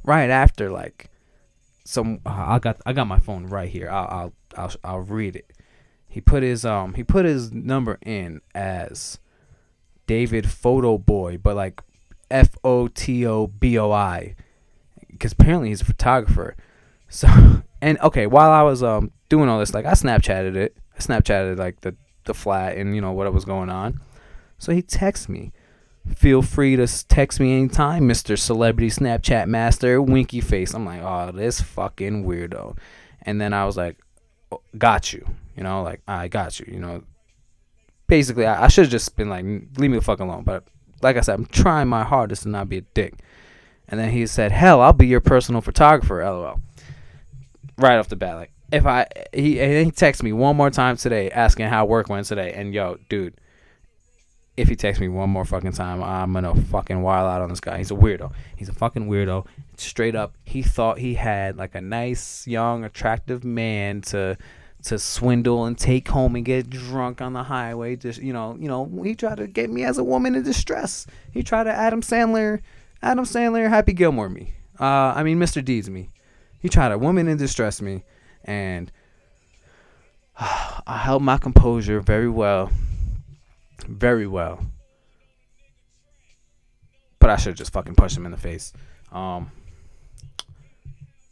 right 0.04 0.30
after 0.30 0.70
like 0.70 1.10
some 1.84 2.20
uh, 2.24 2.44
I 2.48 2.58
got 2.58 2.80
I 2.86 2.92
got 2.92 3.06
my 3.06 3.18
phone 3.18 3.46
right 3.46 3.68
here. 3.68 3.88
I'll, 3.90 4.08
I'll 4.08 4.32
I'll 4.56 4.72
I'll 4.84 5.00
read 5.00 5.36
it. 5.36 5.52
He 6.08 6.20
put 6.20 6.42
his 6.42 6.64
um 6.64 6.94
he 6.94 7.02
put 7.02 7.24
his 7.24 7.52
number 7.52 7.98
in 8.04 8.40
as 8.54 9.18
David 10.06 10.50
Photo 10.50 10.98
Boy, 10.98 11.38
but 11.38 11.56
like 11.56 11.80
F 12.30 12.56
O 12.64 12.88
T 12.88 13.26
O 13.26 13.46
B 13.46 13.78
O 13.78 13.90
I, 13.90 14.34
because 15.10 15.32
apparently 15.32 15.68
he's 15.68 15.80
a 15.80 15.86
photographer. 15.86 16.56
So 17.08 17.62
and 17.80 17.98
okay, 18.00 18.26
while 18.26 18.50
I 18.50 18.62
was 18.62 18.82
um 18.82 19.10
doing 19.28 19.48
all 19.48 19.58
this, 19.58 19.74
like 19.74 19.86
I 19.86 19.92
Snapchatted 19.92 20.56
it. 20.56 20.76
I 20.94 21.00
Snapchatted 21.00 21.58
like 21.58 21.80
the 21.80 21.96
the 22.24 22.34
flat 22.34 22.76
and 22.76 22.94
you 22.94 23.00
know 23.00 23.12
what 23.12 23.32
was 23.32 23.44
going 23.44 23.70
on. 23.70 24.00
So 24.58 24.72
he 24.72 24.82
texts 24.82 25.28
me 25.28 25.52
Feel 26.16 26.42
free 26.42 26.76
to 26.76 26.86
text 27.06 27.38
me 27.38 27.56
anytime, 27.56 28.08
Mr. 28.08 28.38
Celebrity 28.38 28.90
Snapchat 28.90 29.46
Master, 29.46 30.02
winky 30.02 30.40
face. 30.40 30.74
I'm 30.74 30.84
like, 30.84 31.00
oh, 31.02 31.30
this 31.32 31.60
fucking 31.60 32.24
weirdo. 32.24 32.76
And 33.22 33.40
then 33.40 33.52
I 33.52 33.64
was 33.64 33.76
like, 33.76 33.96
oh, 34.50 34.60
got 34.76 35.12
you. 35.12 35.24
You 35.56 35.62
know, 35.62 35.82
like, 35.82 36.00
I 36.08 36.26
got 36.28 36.58
you. 36.58 36.66
You 36.68 36.80
know, 36.80 37.04
basically, 38.08 38.46
I, 38.46 38.64
I 38.64 38.68
should 38.68 38.84
have 38.86 38.90
just 38.90 39.16
been 39.16 39.28
like, 39.28 39.44
leave 39.44 39.90
me 39.90 39.96
the 39.96 40.00
fuck 40.00 40.18
alone. 40.18 40.42
But 40.42 40.64
like 41.02 41.16
I 41.16 41.20
said, 41.20 41.34
I'm 41.34 41.46
trying 41.46 41.88
my 41.88 42.02
hardest 42.02 42.42
to 42.42 42.48
not 42.48 42.68
be 42.68 42.78
a 42.78 42.82
dick. 42.94 43.14
And 43.88 44.00
then 44.00 44.10
he 44.10 44.26
said, 44.26 44.50
hell, 44.50 44.80
I'll 44.80 44.92
be 44.92 45.06
your 45.06 45.20
personal 45.20 45.60
photographer, 45.60 46.24
lol. 46.24 46.60
Right 47.78 47.96
off 47.96 48.08
the 48.08 48.16
bat, 48.16 48.36
like, 48.36 48.52
if 48.72 48.86
I, 48.86 49.06
he, 49.32 49.58
he 49.58 49.90
texted 49.90 50.22
me 50.22 50.32
one 50.32 50.56
more 50.56 50.70
time 50.70 50.96
today 50.96 51.30
asking 51.30 51.66
how 51.66 51.84
work 51.84 52.08
went 52.08 52.26
today. 52.26 52.52
And 52.54 52.74
yo, 52.74 52.98
dude, 53.08 53.34
if 54.56 54.68
he 54.68 54.76
texts 54.76 55.00
me 55.00 55.08
one 55.08 55.30
more 55.30 55.44
fucking 55.44 55.72
time, 55.72 56.02
I'm 56.02 56.32
gonna 56.32 56.54
fucking 56.54 57.00
wild 57.00 57.30
out 57.30 57.40
on 57.40 57.48
this 57.48 57.60
guy. 57.60 57.78
He's 57.78 57.90
a 57.90 57.94
weirdo. 57.94 58.32
He's 58.56 58.68
a 58.68 58.74
fucking 58.74 59.08
weirdo. 59.08 59.46
Straight 59.76 60.14
up, 60.14 60.34
he 60.44 60.62
thought 60.62 60.98
he 60.98 61.14
had 61.14 61.56
like 61.56 61.74
a 61.74 61.80
nice, 61.80 62.46
young, 62.46 62.84
attractive 62.84 63.44
man 63.44 64.02
to 64.02 64.36
to 64.84 64.98
swindle 64.98 65.64
and 65.64 65.78
take 65.78 66.08
home 66.08 66.34
and 66.34 66.44
get 66.44 66.68
drunk 66.68 67.22
on 67.22 67.32
the 67.32 67.44
highway. 67.44 67.96
Just 67.96 68.20
you 68.20 68.32
know, 68.32 68.56
you 68.60 68.68
know, 68.68 68.90
he 69.02 69.14
tried 69.14 69.38
to 69.38 69.46
get 69.46 69.70
me 69.70 69.84
as 69.84 69.96
a 69.96 70.04
woman 70.04 70.34
in 70.34 70.42
distress. 70.42 71.06
He 71.30 71.42
tried 71.42 71.64
to 71.64 71.72
Adam 71.72 72.02
Sandler, 72.02 72.60
Adam 73.02 73.24
Sandler, 73.24 73.68
Happy 73.68 73.94
Gilmore 73.94 74.28
me. 74.28 74.52
Uh, 74.78 75.14
I 75.14 75.22
mean, 75.22 75.38
Mr. 75.38 75.64
Deeds 75.64 75.88
me. 75.88 76.10
He 76.58 76.68
tried 76.68 76.92
a 76.92 76.98
woman 76.98 77.26
in 77.26 77.38
distress 77.38 77.80
me, 77.80 78.04
and 78.44 78.92
I 80.38 81.00
held 81.02 81.22
my 81.22 81.38
composure 81.38 82.00
very 82.00 82.28
well 82.28 82.70
very 83.82 84.26
well. 84.26 84.64
But 87.18 87.30
I 87.30 87.36
should 87.36 87.56
just 87.56 87.72
fucking 87.72 87.94
punch 87.94 88.16
him 88.16 88.26
in 88.26 88.32
the 88.32 88.38
face. 88.38 88.72
Um, 89.12 89.50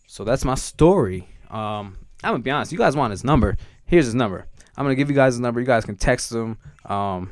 so 0.07 0.25
that's 0.25 0.45
my 0.45 0.55
story. 0.55 1.29
Um, 1.51 1.97
I'm 2.23 2.33
gonna 2.33 2.41
be 2.41 2.51
honest. 2.51 2.73
You 2.73 2.79
guys 2.79 2.97
want 2.97 3.13
his 3.13 3.25
number? 3.25 3.57
Here's 3.87 4.05
his 4.05 4.15
number. 4.15 4.47
I'm 4.77 4.85
gonna 4.85 4.95
give 4.95 5.11
you 5.11 5.17
guys 5.17 5.35
his 5.35 5.41
number. 5.41 5.61
You 5.61 5.67
guys 5.67 5.85
can 5.85 5.97
text 5.97 6.33
him. 6.33 6.59
Um, 6.87 7.31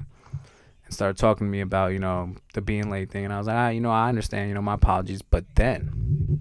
and 0.86 0.94
started 0.94 1.18
talking 1.18 1.46
to 1.46 1.50
me 1.50 1.60
about 1.60 1.92
you 1.92 1.98
know 1.98 2.34
the 2.54 2.62
being 2.62 2.90
late 2.90 3.10
thing, 3.10 3.24
and 3.26 3.32
I 3.32 3.36
was 3.36 3.46
like, 3.46 3.56
ah, 3.56 3.68
you 3.68 3.80
know, 3.80 3.90
I 3.90 4.08
understand. 4.08 4.48
You 4.48 4.54
know, 4.54 4.62
my 4.62 4.74
apologies, 4.74 5.20
but 5.20 5.44
then 5.54 6.40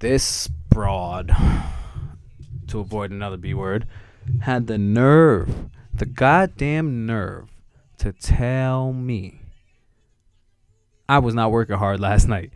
this 0.00 0.48
broad, 0.48 1.30
to 2.66 2.80
avoid 2.80 3.12
another 3.12 3.36
B 3.36 3.54
word 3.54 3.86
had 4.40 4.66
the 4.66 4.78
nerve, 4.78 5.70
the 5.94 6.06
goddamn 6.06 7.06
nerve, 7.06 7.48
to 7.98 8.12
tell 8.12 8.92
me 8.92 9.40
I 11.08 11.20
was 11.20 11.34
not 11.34 11.52
working 11.52 11.76
hard 11.76 12.00
last 12.00 12.26
night. 12.28 12.50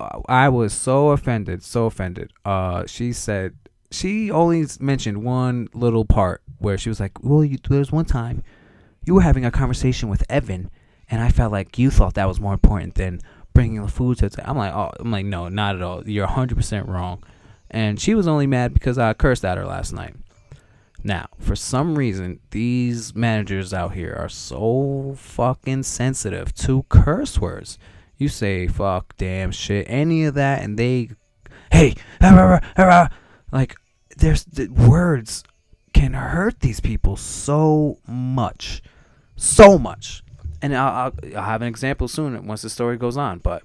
I 0.00 0.48
was 0.48 0.72
so 0.72 1.08
offended, 1.08 1.62
so 1.62 1.86
offended. 1.86 2.32
Uh, 2.44 2.86
she 2.86 3.12
said 3.12 3.54
she 3.90 4.30
only 4.30 4.66
mentioned 4.80 5.24
one 5.24 5.68
little 5.72 6.04
part 6.04 6.42
where 6.58 6.78
she 6.78 6.88
was 6.88 7.00
like, 7.00 7.22
"Well, 7.22 7.44
you, 7.44 7.58
there's 7.68 7.92
one 7.92 8.04
time 8.04 8.42
you 9.04 9.14
were 9.14 9.22
having 9.22 9.44
a 9.44 9.50
conversation 9.50 10.08
with 10.08 10.24
Evan, 10.28 10.70
and 11.10 11.22
I 11.22 11.30
felt 11.30 11.52
like 11.52 11.78
you 11.78 11.90
thought 11.90 12.14
that 12.14 12.28
was 12.28 12.40
more 12.40 12.52
important 12.52 12.94
than 12.94 13.20
bringing 13.54 13.82
the 13.82 13.88
food 13.88 14.18
to." 14.18 14.30
I'm 14.48 14.56
like, 14.56 14.74
"Oh, 14.74 14.92
I'm 15.00 15.10
like, 15.10 15.26
no, 15.26 15.48
not 15.48 15.76
at 15.76 15.82
all. 15.82 16.08
You're 16.08 16.26
100% 16.26 16.86
wrong." 16.86 17.22
And 17.70 18.00
she 18.00 18.14
was 18.14 18.28
only 18.28 18.46
mad 18.46 18.72
because 18.72 18.98
I 18.98 19.12
cursed 19.14 19.44
at 19.44 19.58
her 19.58 19.66
last 19.66 19.92
night. 19.92 20.14
Now, 21.04 21.28
for 21.38 21.54
some 21.54 21.96
reason, 21.96 22.40
these 22.50 23.14
managers 23.14 23.72
out 23.72 23.94
here 23.94 24.16
are 24.18 24.28
so 24.28 25.14
fucking 25.16 25.84
sensitive 25.84 26.54
to 26.56 26.84
curse 26.88 27.38
words. 27.38 27.78
You 28.18 28.28
say 28.28 28.66
fuck, 28.66 29.16
damn, 29.16 29.52
shit, 29.52 29.86
any 29.88 30.24
of 30.24 30.34
that, 30.34 30.62
and 30.62 30.78
they, 30.78 31.10
hey, 31.72 31.94
like, 33.52 33.76
there's 34.16 34.44
the 34.44 34.68
words 34.68 35.44
can 35.92 36.12
hurt 36.12 36.60
these 36.60 36.80
people 36.80 37.16
so 37.16 37.98
much, 38.06 38.82
so 39.36 39.78
much. 39.78 40.22
And 40.60 40.76
I'll, 40.76 41.12
I'll, 41.22 41.36
I'll 41.36 41.44
have 41.44 41.62
an 41.62 41.68
example 41.68 42.08
soon 42.08 42.46
once 42.46 42.62
the 42.62 42.70
story 42.70 42.96
goes 42.96 43.16
on. 43.16 43.38
But 43.38 43.62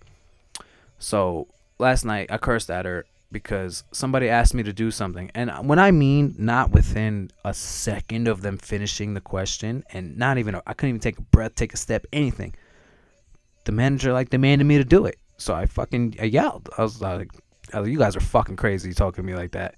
so 1.00 1.48
last 1.80 2.06
night 2.06 2.32
I 2.32 2.38
cursed 2.38 2.70
at 2.70 2.86
her 2.86 3.06
because 3.32 3.84
somebody 3.92 4.30
asked 4.30 4.54
me 4.54 4.64
to 4.64 4.72
do 4.72 4.92
something. 4.92 5.32
And 5.34 5.52
when 5.68 5.80
I 5.80 5.92
mean 5.92 6.36
not 6.38 6.70
within 6.70 7.32
a 7.44 7.54
second 7.54 8.28
of 8.28 8.42
them 8.42 8.58
finishing 8.58 9.16
the 9.16 9.22
question 9.22 9.84
and 9.92 10.18
not 10.18 10.38
even, 10.38 10.56
I 10.68 10.74
couldn't 10.74 10.90
even 10.90 11.02
take 11.02 11.18
a 11.18 11.24
breath, 11.24 11.56
take 11.56 11.74
a 11.74 11.78
step, 11.78 12.06
anything. 12.14 12.54
The 13.66 13.72
manager 13.72 14.14
like 14.14 14.30
demanded 14.30 14.66
me 14.66 14.78
to 14.78 14.84
do 14.84 15.06
it. 15.06 15.18
So 15.38 15.54
I 15.54 15.66
fucking 15.66 16.16
I 16.22 16.26
yelled. 16.26 16.70
I 16.78 16.84
was 16.84 17.02
like, 17.02 17.30
I 17.74 17.80
was, 17.80 17.90
you 17.90 17.98
guys 17.98 18.16
are 18.16 18.22
fucking 18.22 18.56
crazy 18.56 18.94
talking 18.94 19.24
to 19.24 19.28
me 19.32 19.36
like 19.36 19.52
that. 19.52 19.76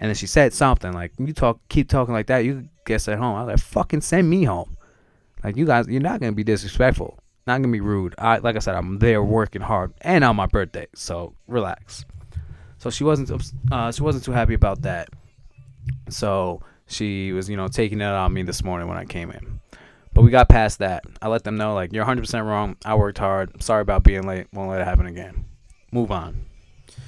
And 0.00 0.08
then 0.08 0.14
she 0.14 0.26
said 0.26 0.52
something 0.52 0.92
like, 0.92 1.12
you 1.18 1.32
talk, 1.32 1.60
keep 1.68 1.88
talking 1.88 2.14
like 2.14 2.28
that, 2.28 2.44
you 2.44 2.68
get 2.84 3.00
sent 3.00 3.20
home. 3.20 3.36
I 3.36 3.44
was 3.44 3.48
like, 3.48 3.58
fucking 3.58 4.00
send 4.00 4.30
me 4.30 4.44
home. 4.44 4.76
Like 5.42 5.56
you 5.56 5.66
guys, 5.66 5.86
you're 5.88 6.00
not 6.00 6.20
gonna 6.20 6.32
be 6.32 6.44
disrespectful, 6.44 7.18
not 7.46 7.58
gonna 7.58 7.72
be 7.72 7.80
rude. 7.80 8.14
I 8.18 8.38
like 8.38 8.56
I 8.56 8.60
said, 8.60 8.74
I'm 8.74 8.98
there 8.98 9.22
working 9.22 9.62
hard 9.62 9.92
and 10.00 10.24
on 10.24 10.36
my 10.36 10.46
birthday, 10.46 10.86
so 10.94 11.34
relax. 11.46 12.04
So 12.78 12.90
she 12.90 13.04
wasn't 13.04 13.30
uh, 13.72 13.92
she 13.92 14.02
wasn't 14.02 14.24
too 14.24 14.32
happy 14.32 14.54
about 14.54 14.82
that. 14.82 15.08
So 16.08 16.62
she 16.86 17.32
was, 17.32 17.48
you 17.48 17.56
know, 17.56 17.68
taking 17.68 18.00
it 18.00 18.04
on 18.04 18.32
me 18.32 18.42
this 18.42 18.64
morning 18.64 18.88
when 18.88 18.96
I 18.96 19.04
came 19.04 19.30
in. 19.30 19.60
But 20.18 20.24
we 20.24 20.32
got 20.32 20.48
past 20.48 20.80
that. 20.80 21.04
I 21.22 21.28
let 21.28 21.44
them 21.44 21.56
know 21.56 21.74
like 21.74 21.92
you're 21.92 22.04
100% 22.04 22.44
wrong. 22.44 22.76
I 22.84 22.96
worked 22.96 23.18
hard. 23.18 23.62
Sorry 23.62 23.82
about 23.82 24.02
being 24.02 24.26
late. 24.26 24.48
Won't 24.52 24.68
let 24.68 24.80
it 24.80 24.84
happen 24.84 25.06
again. 25.06 25.44
Move 25.92 26.10
on. 26.10 26.44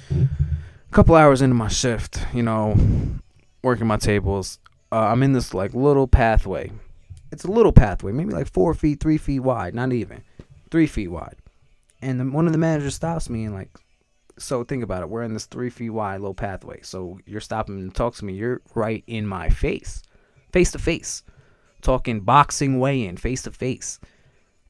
A 0.09 0.93
couple 0.93 1.15
hours 1.15 1.41
into 1.41 1.53
my 1.53 1.67
shift, 1.67 2.25
you 2.33 2.41
know, 2.41 2.73
working 3.63 3.85
my 3.85 3.97
tables. 3.97 4.59
Uh, 4.93 5.07
I'm 5.07 5.23
in 5.23 5.33
this 5.33 5.53
like 5.53 5.73
little 5.73 6.07
pathway. 6.07 6.71
It's 7.33 7.43
a 7.43 7.51
little 7.51 7.73
pathway, 7.73 8.13
maybe 8.13 8.31
like 8.31 8.49
four 8.49 8.73
feet, 8.73 9.01
three 9.01 9.17
feet 9.17 9.41
wide, 9.41 9.75
not 9.75 9.91
even 9.91 10.23
three 10.69 10.87
feet 10.87 11.09
wide. 11.09 11.35
And 12.01 12.17
the, 12.17 12.23
one 12.23 12.45
of 12.45 12.53
the 12.53 12.59
managers 12.59 12.95
stops 12.95 13.29
me 13.29 13.43
and 13.43 13.53
like 13.53 13.71
so 14.39 14.63
think 14.63 14.85
about 14.85 15.03
it. 15.03 15.09
We're 15.09 15.23
in 15.23 15.33
this 15.33 15.47
three 15.47 15.69
feet 15.69 15.89
wide 15.89 16.21
little 16.21 16.33
pathway. 16.33 16.79
So 16.81 17.19
you're 17.25 17.41
stopping 17.41 17.77
and 17.77 17.93
talk 17.93 18.15
to 18.15 18.23
me. 18.23 18.35
You're 18.35 18.61
right 18.73 19.03
in 19.05 19.27
my 19.27 19.49
face, 19.49 20.01
face 20.53 20.71
to 20.71 20.79
face, 20.79 21.23
talking 21.81 22.21
boxing 22.21 22.79
way 22.79 23.05
in, 23.05 23.17
face 23.17 23.43
to 23.43 23.51
face. 23.51 23.99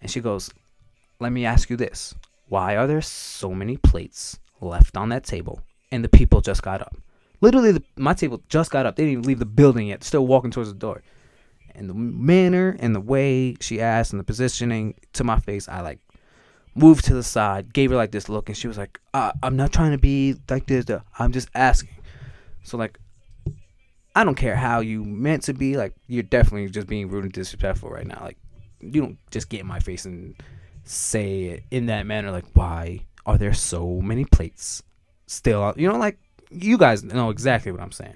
And 0.02 0.10
she 0.10 0.20
goes, 0.20 0.52
"Let 1.20 1.32
me 1.32 1.46
ask 1.46 1.70
you 1.70 1.78
this: 1.78 2.16
Why 2.48 2.76
are 2.76 2.88
there 2.88 3.02
so 3.02 3.54
many 3.54 3.78
plates 3.78 4.40
left 4.60 4.98
on 4.98 5.10
that 5.10 5.24
table, 5.24 5.62
and 5.92 6.04
the 6.04 6.10
people 6.10 6.42
just 6.42 6.64
got 6.64 6.82
up? 6.82 6.96
Literally, 7.42 7.72
the, 7.72 7.84
my 7.96 8.14
table 8.14 8.42
just 8.50 8.72
got 8.72 8.86
up. 8.86 8.96
They 8.96 9.04
didn't 9.04 9.12
even 9.14 9.28
leave 9.28 9.40
the 9.40 9.46
building 9.46 9.88
yet. 9.88 10.04
Still 10.04 10.26
walking 10.28 10.52
towards 10.52 10.72
the 10.72 10.80
door." 10.80 11.04
And 11.74 11.90
the 11.90 11.94
manner 11.94 12.76
and 12.80 12.94
the 12.94 13.00
way 13.00 13.56
she 13.62 13.80
asked 13.80 14.12
and 14.12 14.20
the 14.20 14.26
positioning 14.26 14.96
to 15.14 15.24
my 15.24 15.40
face, 15.40 15.70
I 15.70 15.80
like 15.82 16.00
moved 16.76 17.06
to 17.06 17.14
the 17.14 17.24
side, 17.24 17.74
gave 17.74 17.92
her 17.92 17.96
like 17.96 18.12
this 18.12 18.28
look, 18.28 18.50
and 18.50 18.58
she 18.58 18.68
was 18.68 18.78
like, 18.78 19.00
uh, 19.14 19.32
"I'm 19.42 19.56
not 19.56 19.72
trying 19.72 19.92
to 19.92 19.98
be 19.98 20.36
like 20.50 20.68
this. 20.68 20.86
I'm 21.18 21.32
just 21.32 21.50
asking." 21.56 21.96
So 22.64 22.78
like, 22.78 23.00
I 24.16 24.24
don't 24.24 24.36
care 24.36 24.56
how 24.56 24.82
you 24.82 25.04
meant 25.04 25.44
to 25.44 25.54
be. 25.54 25.78
Like, 25.78 25.94
you're 26.08 26.24
definitely 26.24 26.70
just 26.70 26.88
being 26.88 27.10
rude 27.10 27.24
and 27.24 27.34
disrespectful 27.34 27.90
right 27.90 28.06
now. 28.06 28.20
Like, 28.22 28.38
you 28.82 29.02
don't 29.02 29.18
just 29.32 29.50
get 29.50 29.62
in 29.62 29.68
my 29.68 29.80
face 29.80 30.06
and 30.06 30.36
say 30.84 31.44
it 31.44 31.64
in 31.72 31.86
that 31.88 32.06
manner. 32.06 32.32
Like, 32.32 32.46
why 32.54 33.06
are 33.26 33.38
there 33.38 33.54
so 33.54 34.02
many 34.02 34.26
plates 34.26 34.84
still? 35.28 35.74
You 35.78 35.88
know, 35.88 35.98
like 35.98 36.18
you 36.50 36.78
guys 36.78 37.04
know 37.04 37.30
exactly 37.30 37.72
what 37.72 37.82
I'm 37.82 37.92
saying. 37.92 38.16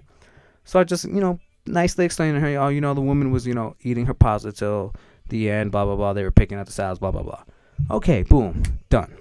So 0.64 0.80
I 0.80 0.84
just, 0.84 1.06
you 1.06 1.22
know, 1.22 1.40
nicely 1.66 2.06
explained 2.06 2.36
to 2.36 2.42
her, 2.42 2.58
oh, 2.58 2.68
you 2.68 2.82
know, 2.82 2.94
the 2.94 3.02
woman 3.02 3.32
was, 3.32 3.46
you 3.48 3.54
know, 3.54 3.76
eating 3.82 4.06
her 4.08 4.14
pasta 4.14 4.52
till 4.52 4.94
the 5.30 5.50
end, 5.50 5.72
blah 5.72 5.86
blah 5.86 5.96
blah. 5.96 6.14
They 6.14 6.24
were 6.24 6.32
picking 6.32 6.58
out 6.58 6.66
the 6.66 6.72
salads, 6.72 7.00
blah 7.00 7.12
blah 7.12 7.24
blah. 7.24 7.44
Okay, 7.92 8.24
boom, 8.24 8.64
done. 8.90 9.16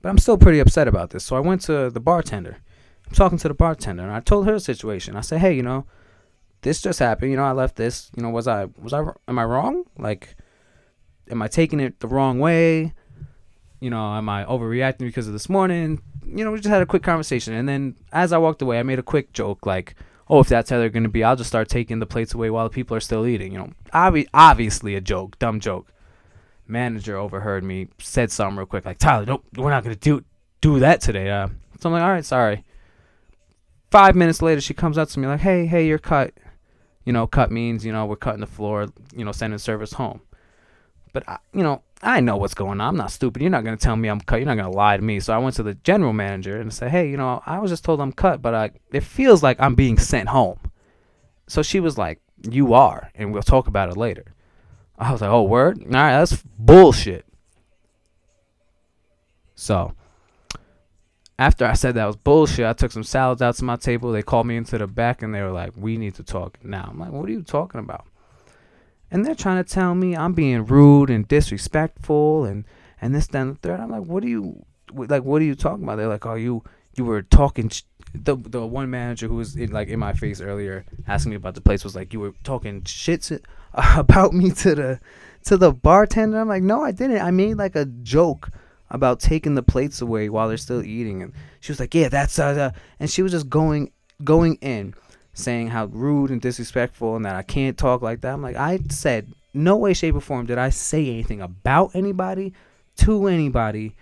But 0.00 0.08
I'm 0.08 0.18
still 0.18 0.38
pretty 0.38 0.58
upset 0.58 0.88
about 0.88 1.10
this. 1.10 1.24
So 1.24 1.36
I 1.36 1.40
went 1.40 1.60
to 1.62 1.90
the 1.90 2.00
bartender. 2.00 2.58
Talking 3.12 3.38
to 3.38 3.48
the 3.48 3.54
bartender 3.54 4.02
and 4.02 4.12
I 4.12 4.20
told 4.20 4.46
her 4.46 4.52
the 4.52 4.60
situation. 4.60 5.16
I 5.16 5.20
said, 5.20 5.40
"Hey, 5.40 5.54
you 5.54 5.62
know, 5.62 5.86
this 6.62 6.80
just 6.80 6.98
happened. 6.98 7.30
You 7.30 7.36
know, 7.36 7.44
I 7.44 7.52
left 7.52 7.76
this. 7.76 8.10
You 8.16 8.22
know, 8.22 8.30
was 8.30 8.48
I 8.48 8.66
was 8.80 8.92
I 8.92 9.04
am 9.28 9.38
I 9.38 9.44
wrong? 9.44 9.84
Like 9.98 10.36
am 11.30 11.42
I 11.42 11.48
taking 11.48 11.80
it 11.80 12.00
the 12.00 12.08
wrong 12.08 12.38
way? 12.38 12.94
You 13.80 13.90
know, 13.90 14.14
am 14.14 14.28
I 14.28 14.44
overreacting 14.44 14.98
because 14.98 15.26
of 15.26 15.32
this 15.32 15.48
morning? 15.48 16.00
You 16.24 16.44
know, 16.44 16.52
we 16.52 16.58
just 16.58 16.68
had 16.68 16.82
a 16.82 16.86
quick 16.86 17.02
conversation, 17.02 17.52
and 17.54 17.68
then 17.68 17.96
as 18.12 18.32
I 18.32 18.38
walked 18.38 18.62
away, 18.62 18.78
I 18.78 18.84
made 18.84 19.00
a 19.00 19.02
quick 19.02 19.32
joke 19.32 19.66
like, 19.66 19.96
"Oh, 20.28 20.38
if 20.40 20.48
that's 20.48 20.70
how 20.70 20.78
they're 20.78 20.88
gonna 20.88 21.08
be, 21.08 21.24
I'll 21.24 21.34
just 21.36 21.48
start 21.50 21.68
taking 21.68 21.98
the 21.98 22.06
plates 22.06 22.32
away 22.32 22.48
while 22.50 22.68
the 22.68 22.74
people 22.74 22.96
are 22.96 23.00
still 23.00 23.26
eating." 23.26 23.52
You 23.52 23.58
know, 23.58 23.70
obvi- 23.92 24.28
obviously 24.32 24.94
a 24.94 25.00
joke, 25.00 25.38
dumb 25.38 25.58
joke. 25.58 25.92
Manager 26.68 27.16
overheard 27.16 27.64
me, 27.64 27.88
said 27.98 28.30
something 28.30 28.56
real 28.56 28.66
quick 28.66 28.84
like, 28.84 28.98
"Tyler, 28.98 29.38
we're 29.56 29.70
not 29.70 29.82
gonna 29.82 29.96
do 29.96 30.22
do 30.60 30.78
that 30.78 31.00
today." 31.00 31.28
Uh, 31.30 31.48
so 31.80 31.88
I'm 31.88 31.92
like, 31.92 32.02
"All 32.02 32.10
right, 32.10 32.24
sorry." 32.24 32.64
Five 33.92 34.16
minutes 34.16 34.40
later, 34.40 34.62
she 34.62 34.72
comes 34.72 34.96
up 34.96 35.10
to 35.10 35.20
me 35.20 35.26
like, 35.26 35.40
"Hey, 35.40 35.66
hey, 35.66 35.86
you're 35.86 35.98
cut." 35.98 36.32
You 37.04 37.12
know, 37.12 37.26
cut 37.26 37.50
means 37.50 37.84
you 37.84 37.92
know 37.92 38.06
we're 38.06 38.16
cutting 38.16 38.40
the 38.40 38.46
floor. 38.46 38.86
You 39.14 39.22
know, 39.22 39.32
sending 39.32 39.58
service 39.58 39.92
home. 39.92 40.22
But 41.12 41.28
I, 41.28 41.36
you 41.52 41.62
know, 41.62 41.82
I 42.00 42.20
know 42.20 42.38
what's 42.38 42.54
going 42.54 42.80
on. 42.80 42.88
I'm 42.88 42.96
not 42.96 43.12
stupid. 43.12 43.42
You're 43.42 43.50
not 43.50 43.64
gonna 43.64 43.76
tell 43.76 43.94
me 43.94 44.08
I'm 44.08 44.22
cut. 44.22 44.36
You're 44.36 44.46
not 44.46 44.56
gonna 44.56 44.70
lie 44.70 44.96
to 44.96 45.02
me. 45.02 45.20
So 45.20 45.34
I 45.34 45.38
went 45.38 45.56
to 45.56 45.62
the 45.62 45.74
general 45.74 46.14
manager 46.14 46.58
and 46.58 46.72
said, 46.72 46.90
"Hey, 46.90 47.10
you 47.10 47.18
know, 47.18 47.42
I 47.44 47.58
was 47.58 47.70
just 47.70 47.84
told 47.84 48.00
I'm 48.00 48.12
cut, 48.12 48.40
but 48.40 48.54
I, 48.54 48.70
it 48.92 49.02
feels 49.02 49.42
like 49.42 49.60
I'm 49.60 49.74
being 49.74 49.98
sent 49.98 50.30
home." 50.30 50.58
So 51.46 51.62
she 51.62 51.78
was 51.78 51.98
like, 51.98 52.22
"You 52.48 52.72
are, 52.72 53.10
and 53.14 53.30
we'll 53.30 53.42
talk 53.42 53.66
about 53.66 53.90
it 53.90 53.98
later." 53.98 54.34
I 54.98 55.12
was 55.12 55.20
like, 55.20 55.30
"Oh, 55.30 55.42
word? 55.42 55.82
All 55.84 55.90
right, 55.90 56.12
that's 56.12 56.42
bullshit." 56.58 57.26
So 59.54 59.92
after 61.42 61.66
I 61.66 61.72
said 61.72 61.96
that 61.96 62.06
was 62.06 62.14
bullshit, 62.14 62.64
I 62.64 62.72
took 62.72 62.92
some 62.92 63.02
salads 63.02 63.42
out 63.42 63.56
to 63.56 63.64
my 63.64 63.74
table. 63.74 64.12
They 64.12 64.22
called 64.22 64.46
me 64.46 64.56
into 64.56 64.78
the 64.78 64.86
back 64.86 65.22
and 65.22 65.34
they 65.34 65.42
were 65.42 65.50
like, 65.50 65.72
"We 65.76 65.96
need 65.96 66.14
to 66.14 66.22
talk 66.22 66.64
now." 66.64 66.86
I'm 66.88 67.00
like, 67.00 67.10
"What 67.10 67.28
are 67.28 67.32
you 67.32 67.42
talking 67.42 67.80
about?" 67.80 68.06
And 69.10 69.26
they're 69.26 69.34
trying 69.34 69.62
to 69.62 69.68
tell 69.68 69.96
me 69.96 70.16
I'm 70.16 70.34
being 70.34 70.64
rude 70.64 71.10
and 71.10 71.26
disrespectful 71.26 72.44
and 72.44 72.64
and 73.00 73.12
this, 73.12 73.26
that, 73.26 73.42
and 73.42 73.56
the 73.56 73.58
third. 73.58 73.80
I'm 73.80 73.90
like, 73.90 74.04
"What 74.04 74.22
are 74.22 74.28
you 74.28 74.64
like? 74.94 75.24
What 75.24 75.42
are 75.42 75.44
you 75.44 75.56
talking 75.56 75.82
about?" 75.82 75.96
They're 75.96 76.06
like, 76.06 76.24
"Oh, 76.24 76.34
you 76.34 76.62
you 76.96 77.04
were 77.04 77.22
talking." 77.22 77.68
Sh-. 77.70 77.82
The 78.14 78.36
the 78.36 78.64
one 78.64 78.88
manager 78.90 79.26
who 79.26 79.36
was 79.36 79.56
in, 79.56 79.72
like 79.72 79.88
in 79.88 79.98
my 79.98 80.12
face 80.12 80.40
earlier 80.40 80.84
asking 81.08 81.30
me 81.30 81.36
about 81.36 81.56
the 81.56 81.60
place 81.60 81.82
was 81.82 81.96
like, 81.96 82.12
"You 82.12 82.20
were 82.20 82.34
talking 82.44 82.84
shit 82.84 83.22
to, 83.22 83.40
about 83.74 84.32
me 84.32 84.52
to 84.62 84.74
the 84.76 85.00
to 85.46 85.56
the 85.56 85.72
bartender." 85.72 86.38
I'm 86.38 86.48
like, 86.48 86.62
"No, 86.62 86.84
I 86.84 86.92
didn't. 86.92 87.20
I 87.20 87.32
made 87.32 87.54
like 87.54 87.74
a 87.74 87.86
joke." 87.86 88.50
About 88.92 89.18
taking 89.18 89.54
the 89.56 89.62
plates 89.62 90.00
away 90.00 90.28
while 90.28 90.46
they're 90.46 90.56
still 90.56 90.84
eating 90.84 91.22
and 91.22 91.32
she 91.58 91.72
was 91.72 91.80
like 91.80 91.94
yeah 91.94 92.08
that's 92.08 92.38
uh, 92.38 92.44
uh 92.44 92.70
and 93.00 93.10
she 93.10 93.22
was 93.22 93.32
just 93.32 93.48
going 93.48 93.90
going 94.22 94.54
in 94.56 94.94
saying 95.34 95.68
how 95.68 95.86
rude 95.86 96.30
and 96.30 96.40
disrespectful 96.40 97.16
and 97.16 97.24
that 97.24 97.34
I 97.34 97.42
can't 97.42 97.76
talk 97.78 98.02
like 98.02 98.20
that. 98.20 98.34
I'm 98.34 98.42
like 98.42 98.56
I 98.56 98.78
said 98.90 99.32
no 99.54 99.76
way 99.76 99.94
shape 99.94 100.14
or 100.14 100.20
form 100.20 100.46
did 100.46 100.58
I 100.58 100.70
say 100.70 101.08
anything 101.08 101.40
about 101.40 101.94
anybody 101.94 102.52
to 102.98 103.26
anybody 103.26 103.94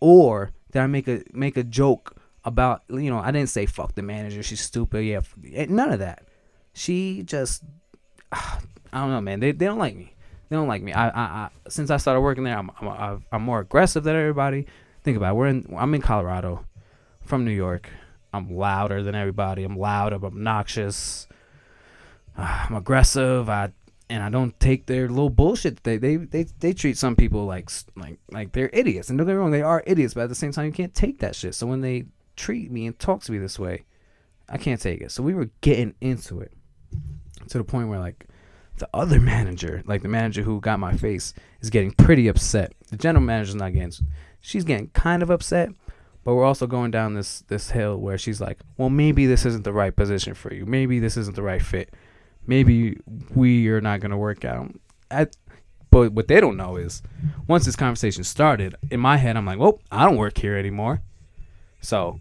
or 0.00 0.52
did 0.72 0.80
I 0.80 0.86
make 0.86 1.06
a 1.06 1.22
make 1.32 1.56
a 1.56 1.62
joke 1.62 2.16
about 2.44 2.82
you 2.88 3.10
know 3.10 3.18
I 3.18 3.30
didn't 3.30 3.50
say 3.50 3.66
fuck 3.66 3.94
the 3.94 4.02
manager 4.02 4.42
she's 4.42 4.60
stupid 4.60 5.04
yeah 5.04 5.20
eh, 5.52 5.66
none 5.68 5.92
of 5.92 5.98
that. 5.98 6.24
She 6.72 7.22
just 7.22 7.62
I 8.32 8.58
don't 8.92 9.10
know 9.10 9.20
man. 9.20 9.40
They, 9.40 9.52
they 9.52 9.66
don't 9.66 9.78
like 9.78 9.96
me 9.96 10.13
they 10.48 10.56
don't 10.56 10.68
like 10.68 10.82
me. 10.82 10.92
I, 10.92 11.08
I, 11.08 11.22
I 11.22 11.48
since 11.68 11.90
I 11.90 11.96
started 11.96 12.20
working 12.20 12.44
there, 12.44 12.58
I'm, 12.58 12.70
I'm, 12.80 13.24
I'm 13.32 13.42
more 13.42 13.60
aggressive 13.60 14.04
than 14.04 14.16
everybody. 14.16 14.66
Think 15.02 15.16
about 15.16 15.32
it. 15.32 15.36
We're 15.36 15.46
in. 15.48 15.74
I'm 15.76 15.94
in 15.94 16.00
Colorado, 16.00 16.64
from 17.24 17.44
New 17.44 17.52
York. 17.52 17.88
I'm 18.32 18.54
louder 18.56 19.02
than 19.02 19.14
everybody. 19.14 19.64
I'm 19.64 19.78
loud. 19.78 20.12
I'm 20.12 20.24
obnoxious. 20.24 21.26
Uh, 22.36 22.66
I'm 22.68 22.74
aggressive. 22.74 23.48
I 23.48 23.72
and 24.10 24.22
I 24.22 24.28
don't 24.28 24.58
take 24.60 24.86
their 24.86 25.08
little 25.08 25.30
bullshit. 25.30 25.82
They 25.82 25.96
they 25.96 26.16
they 26.16 26.44
they 26.60 26.72
treat 26.72 26.98
some 26.98 27.16
people 27.16 27.46
like 27.46 27.70
like 27.96 28.18
like 28.30 28.52
they're 28.52 28.70
idiots. 28.72 29.08
And 29.08 29.18
don't 29.18 29.26
get 29.26 29.34
me 29.34 29.38
wrong, 29.38 29.50
they 29.50 29.62
are 29.62 29.82
idiots. 29.86 30.14
But 30.14 30.24
at 30.24 30.28
the 30.28 30.34
same 30.34 30.52
time, 30.52 30.66
you 30.66 30.72
can't 30.72 30.94
take 30.94 31.20
that 31.20 31.34
shit. 31.34 31.54
So 31.54 31.66
when 31.66 31.80
they 31.80 32.06
treat 32.36 32.70
me 32.70 32.86
and 32.86 32.98
talk 32.98 33.22
to 33.24 33.32
me 33.32 33.38
this 33.38 33.58
way, 33.58 33.84
I 34.48 34.58
can't 34.58 34.80
take 34.80 35.00
it. 35.00 35.10
So 35.10 35.22
we 35.22 35.34
were 35.34 35.50
getting 35.60 35.94
into 36.00 36.40
it 36.40 36.52
to 37.48 37.58
the 37.58 37.64
point 37.64 37.88
where 37.88 37.98
like 37.98 38.26
the 38.78 38.88
other 38.92 39.20
manager, 39.20 39.82
like 39.86 40.02
the 40.02 40.08
manager 40.08 40.42
who 40.42 40.60
got 40.60 40.80
my 40.80 40.96
face, 40.96 41.32
is 41.60 41.70
getting 41.70 41.92
pretty 41.92 42.28
upset. 42.28 42.72
The 42.90 42.96
general 42.96 43.24
manager's 43.24 43.54
not 43.54 43.72
getting. 43.72 43.92
She's 44.40 44.64
getting 44.64 44.88
kind 44.88 45.22
of 45.22 45.30
upset, 45.30 45.70
but 46.24 46.34
we're 46.34 46.44
also 46.44 46.66
going 46.66 46.90
down 46.90 47.14
this 47.14 47.42
this 47.42 47.70
hill 47.70 47.96
where 47.98 48.18
she's 48.18 48.40
like, 48.40 48.58
"Well, 48.76 48.90
maybe 48.90 49.26
this 49.26 49.46
isn't 49.46 49.64
the 49.64 49.72
right 49.72 49.94
position 49.94 50.34
for 50.34 50.52
you. 50.52 50.66
Maybe 50.66 50.98
this 50.98 51.16
isn't 51.16 51.36
the 51.36 51.42
right 51.42 51.62
fit. 51.62 51.94
Maybe 52.46 52.98
we 53.34 53.68
are 53.68 53.80
not 53.80 54.00
gonna 54.00 54.18
work 54.18 54.44
out." 54.44 54.74
At, 55.10 55.36
but 55.90 56.12
what 56.12 56.28
they 56.28 56.40
don't 56.40 56.56
know 56.56 56.76
is, 56.76 57.02
once 57.46 57.64
this 57.64 57.76
conversation 57.76 58.24
started, 58.24 58.74
in 58.90 59.00
my 59.00 59.16
head, 59.16 59.36
I'm 59.36 59.46
like, 59.46 59.58
"Well, 59.58 59.80
I 59.92 60.04
don't 60.04 60.16
work 60.16 60.38
here 60.38 60.56
anymore." 60.56 61.00
So, 61.80 62.18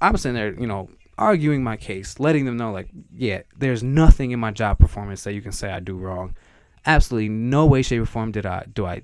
I'm 0.00 0.16
sitting 0.16 0.34
there, 0.34 0.54
you 0.58 0.66
know, 0.66 0.88
arguing 1.18 1.62
my 1.62 1.76
case, 1.76 2.18
letting 2.18 2.44
them 2.44 2.56
know 2.56 2.72
like, 2.72 2.88
yeah, 3.14 3.42
there's 3.56 3.82
nothing 3.82 4.30
in 4.30 4.40
my 4.40 4.50
job 4.50 4.78
performance 4.78 5.24
that 5.24 5.34
you 5.34 5.42
can 5.42 5.52
say 5.52 5.70
I 5.70 5.80
do 5.80 5.96
wrong. 5.96 6.34
Absolutely 6.86 7.28
no 7.28 7.66
way, 7.66 7.82
shape, 7.82 8.02
or 8.02 8.06
form 8.06 8.32
did 8.32 8.46
I 8.46 8.66
do 8.72 8.86
I, 8.86 9.02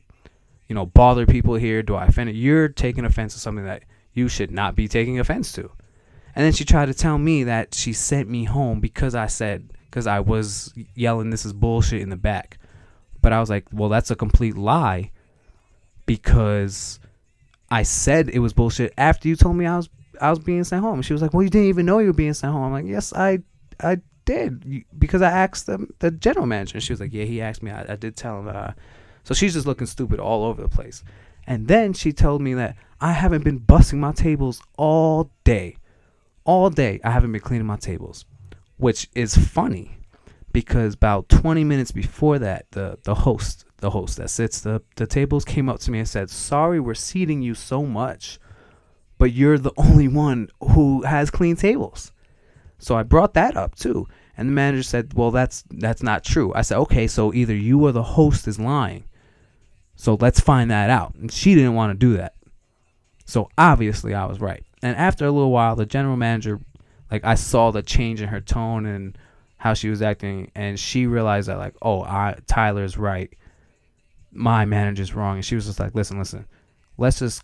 you 0.67 0.75
know, 0.75 0.87
bother 0.87 1.27
people 1.27 1.55
here. 1.55 1.83
Do 1.83 1.95
I 1.95 2.07
offend? 2.07 2.35
You're 2.35 2.69
taking 2.69 3.05
offense 3.05 3.35
to 3.35 3.41
something 3.41 3.65
that 3.65 3.85
you 4.13 4.29
should 4.29 4.51
not 4.51 4.75
be 4.75 4.89
taking 4.89 5.19
offense 5.21 5.53
to. 5.53 5.71
And 6.35 6.45
then 6.45 6.53
she 6.53 6.65
tried 6.65 6.87
to 6.87 6.95
tell 6.95 7.19
me 7.19 7.45
that 7.45 7.75
she 7.75 7.93
sent 7.93 8.29
me 8.29 8.45
home 8.45 8.81
because 8.81 9.15
I 9.15 9.27
said 9.27 9.71
because 9.91 10.07
I 10.07 10.21
was 10.21 10.75
yelling 10.95 11.31
this 11.31 11.47
is 11.47 11.53
bullshit 11.53 12.03
in 12.03 12.11
the 12.11 12.17
back. 12.17 12.59
But 13.21 13.33
I 13.33 13.41
was 13.41 13.51
like, 13.51 13.67
well, 13.73 13.89
that's 13.89 14.11
a 14.11 14.17
complete 14.17 14.57
lie 14.57 15.11
because 16.07 17.01
I 17.71 17.83
said 17.83 18.29
it 18.29 18.39
was 18.39 18.53
bullshit 18.53 18.95
after 18.97 19.29
you 19.29 19.37
told 19.37 19.57
me 19.57 19.67
I 19.67 19.77
was 19.77 19.89
I 20.21 20.31
was 20.31 20.39
being 20.39 20.65
sent 20.65 20.83
home. 20.83 21.03
She 21.03 21.13
was 21.13 21.23
like, 21.23 21.33
"Well, 21.33 21.43
you 21.43 21.51
didn't 21.51 21.69
even 21.69 21.87
know 21.87 21.99
you 21.99 22.09
were 22.09 22.13
being 22.13 22.35
sent 22.35 22.53
home." 22.53 22.65
I'm 22.65 22.73
like, 22.73 22.87
"Yes, 22.87 23.13
I 23.13 23.41
I 23.81 23.99
did 24.25 24.85
because 24.99 25.23
I 25.23 25.31
asked 25.31 25.67
the 25.67 25.87
the 25.99 26.11
general 26.11 26.47
manager." 26.47 26.77
And 26.77 26.83
she 26.83 26.93
was 26.93 27.01
like, 27.01 27.13
"Yeah, 27.13 27.25
he 27.25 27.41
asked 27.41 27.63
me. 27.63 27.71
I, 27.71 27.93
I 27.93 27.97
did 27.97 28.17
tell 28.17 28.41
him." 28.41 28.49
Uh. 28.49 28.73
So 29.25 29.35
she's 29.35 29.55
just 29.55 29.67
looking 29.67 29.87
stupid 29.87 30.21
all 30.21 30.45
over 30.45 30.63
the 30.63 30.69
place. 30.69 31.05
And 31.47 31.69
then 31.69 31.93
she 31.93 32.13
told 32.13 32.41
me 32.41 32.55
that 32.55 32.77
I 33.01 33.13
haven't 33.13 33.45
been 33.45 33.59
busting 33.59 34.01
my 34.01 34.13
tables 34.13 34.61
all 34.77 35.31
day. 35.45 35.77
All 36.45 36.71
day 36.71 37.01
I 37.05 37.11
haven't 37.11 37.33
been 37.33 37.41
cleaning 37.41 37.67
my 37.67 37.77
tables, 37.77 38.25
which 38.79 39.09
is 39.15 39.37
funny 39.37 39.99
because 40.53 40.95
about 40.95 41.29
20 41.29 41.63
minutes 41.65 41.93
before 41.93 42.39
that, 42.39 42.67
the 42.73 42.99
the 43.05 43.15
host, 43.15 43.65
the 43.79 43.91
host 43.91 44.17
that 44.17 44.31
sits 44.31 44.61
the 44.61 44.83
the 44.97 45.07
tables 45.07 45.45
came 45.45 45.69
up 45.69 45.79
to 45.81 45.91
me 45.91 45.99
and 46.01 46.09
said, 46.09 46.31
"Sorry, 46.31 46.81
we're 46.81 46.95
seating 46.95 47.43
you 47.43 47.55
so 47.55 47.85
much." 47.85 48.39
But 49.19 49.33
you're 49.33 49.59
the 49.59 49.73
only 49.77 50.09
one 50.09 50.49
who 50.61 51.03
has 51.03 51.31
clean 51.31 51.57
tables. 51.57 52.13
So 52.79 52.97
I 52.97 53.03
brought 53.03 53.35
that 53.35 53.57
up 53.57 53.75
too. 53.75 54.07
And 54.37 54.49
the 54.49 54.53
manager 54.53 54.85
said, 54.85 55.15
"Well, 55.15 55.33
that's 55.33 55.65
that's 55.69 56.03
not 56.03 56.25
true." 56.25 56.53
I 56.55 56.63
said, 56.63 56.79
"Okay, 56.79 57.09
so 57.09 57.35
either 57.35 57.55
you 57.55 57.85
or 57.85 57.91
the 57.91 58.05
host 58.05 58.47
is 58.47 58.61
lying. 58.61 59.05
So 59.97 60.17
let's 60.21 60.39
find 60.39 60.71
that 60.71 60.91
out." 60.91 61.15
And 61.17 61.31
she 61.31 61.57
didn't 61.57 61.75
want 61.75 61.91
to 61.91 61.99
do 61.99 62.17
that. 62.17 62.35
So 63.27 63.51
obviously 63.59 64.15
I 64.15 64.27
was 64.27 64.41
right. 64.41 64.65
And 64.81 64.97
after 64.97 65.27
a 65.27 65.33
little 65.33 65.51
while, 65.51 65.75
the 65.75 65.85
general 65.85 66.17
manager 66.17 66.61
like 67.11 67.25
I 67.25 67.35
saw 67.35 67.71
the 67.71 67.83
change 67.83 68.21
in 68.21 68.29
her 68.29 68.41
tone 68.41 68.87
and 68.87 69.19
how 69.57 69.75
she 69.75 69.89
was 69.89 70.03
acting 70.03 70.53
and 70.55 70.79
she 70.79 71.07
realized 71.07 71.49
that 71.49 71.59
like, 71.59 71.75
"Oh, 71.83 72.03
I 72.03 72.37
Tyler's 72.47 72.97
right. 72.97 73.35
My 74.31 74.65
manager's 74.67 75.17
wrong." 75.17 75.37
And 75.37 75.45
she 75.45 75.57
was 75.57 75.67
just 75.67 75.81
like, 75.81 75.97
"Listen, 75.97 76.19
listen. 76.19 76.47
Let's 76.97 77.19
just 77.19 77.43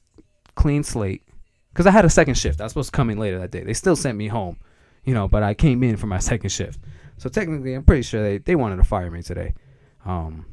clean 0.55 0.85
slate 0.85 1.24
because 1.75 1.87
I 1.89 1.91
had 1.91 2.05
a 2.05 2.11
second 2.11 2.35
shift. 2.35 2.61
I 2.61 2.65
was 2.65 2.73
supposed 2.73 2.93
to 2.93 2.97
come 2.97 3.11
in 3.11 3.19
later 3.19 3.41
that 3.41 3.51
day. 3.51 3.65
They 3.65 3.75
still 3.75 3.97
sent 3.97 4.17
me 4.17 4.29
home, 4.29 4.59
you 5.03 5.13
know, 5.13 5.27
but 5.27 5.43
I 5.43 5.55
came 5.55 5.83
in 5.83 5.97
for 5.97 6.07
my 6.07 6.19
second 6.21 6.51
shift. 6.51 6.79
So 7.19 7.29
technically, 7.29 7.75
I'm 7.75 7.83
pretty 7.83 8.03
sure 8.03 8.23
they, 8.23 8.39
they 8.39 8.55
wanted 8.55 8.77
to 8.77 8.85
fire 8.85 9.11
me 9.11 9.23
today. 9.23 9.55
Um, 10.07 10.47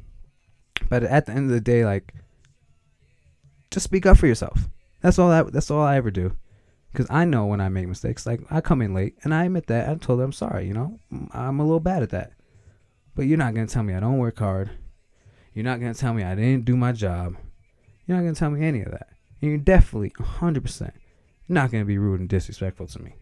but 0.90 1.04
at 1.04 1.28
the 1.28 1.34
end 1.34 1.46
of 1.46 1.52
the 1.52 1.62
day, 1.62 1.86
like, 1.86 2.16
just 3.70 3.84
speak 3.84 4.08
up 4.08 4.18
for 4.18 4.26
yourself. 4.26 4.68
That's 5.02 5.20
all 5.20 5.30
that. 5.30 5.54
That's 5.54 5.70
all 5.70 5.84
I 5.84 5.96
ever 5.96 6.10
do. 6.10 6.36
Because 6.92 7.08
I 7.10 7.24
know 7.24 7.46
when 7.46 7.62
I 7.62 7.70
make 7.70 7.88
mistakes. 7.88 8.26
Like 8.26 8.42
I 8.50 8.60
come 8.60 8.82
in 8.82 8.94
late, 8.94 9.16
and 9.24 9.34
I 9.34 9.46
admit 9.46 9.68
that. 9.68 9.90
I 9.90 9.96
told 9.96 10.20
them 10.20 10.26
I'm 10.26 10.32
sorry. 10.34 10.68
You 10.68 10.74
know, 10.74 11.00
I'm 11.32 11.60
a 11.60 11.64
little 11.64 11.80
bad 11.80 12.04
at 12.04 12.10
that. 12.10 12.34
But 13.16 13.28
you're 13.28 13.38
not 13.38 13.54
gonna 13.54 13.68
tell 13.68 13.84
me 13.84 13.94
I 13.94 14.00
don't 14.00 14.18
work 14.18 14.40
hard. 14.40 14.72
You're 15.54 15.66
not 15.66 15.80
gonna 15.80 15.94
tell 15.94 16.14
me 16.14 16.24
I 16.24 16.36
didn't 16.36 16.66
do 16.66 16.76
my 16.76 16.92
job. 16.92 17.36
You're 18.06 18.18
not 18.18 18.24
gonna 18.24 18.36
tell 18.36 18.50
me 18.52 18.66
any 18.66 18.82
of 18.82 18.92
that. 18.92 19.10
And 19.42 19.50
you're 19.50 19.58
definitely 19.58 20.12
100% 20.12 20.92
not 21.52 21.72
going 21.72 21.84
to 21.84 21.88
be 21.88 21.98
rude 21.98 22.20
and 22.20 22.30
disrespectful 22.30 22.88
to 22.88 23.02
me. 23.02 23.16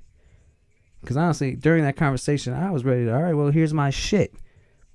Because 1.01 1.17
honestly, 1.17 1.55
during 1.55 1.83
that 1.83 1.95
conversation, 1.95 2.53
I 2.53 2.71
was 2.71 2.83
ready 2.83 3.05
to, 3.05 3.15
all 3.15 3.21
right, 3.21 3.33
well, 3.33 3.49
here's 3.51 3.73
my 3.73 3.89
shit. 3.89 4.33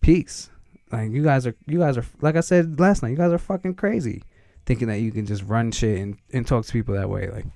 Peace. 0.01 0.51
Like, 0.93 1.11
you 1.11 1.23
guys 1.23 1.47
are, 1.47 1.55
you 1.67 1.79
guys 1.79 1.97
are, 1.97 2.05
like 2.21 2.37
I 2.37 2.41
said 2.41 2.79
last 2.79 3.03
night, 3.03 3.11
you 3.11 3.17
guys 3.17 3.33
are 3.33 3.39
fucking 3.39 3.75
crazy. 3.75 4.23
Thinking 4.67 4.89
that 4.89 5.01
you 5.01 5.13
can 5.13 5.27
just 5.27 5.43
run 5.43 5.73
shit 5.73 5.99
and, 5.99 6.19
and 6.33 6.47
talk 6.47 6.65
to 6.65 6.73
people 6.73 6.95
that 6.95 7.11
way. 7.11 7.29
Like, 7.31 7.47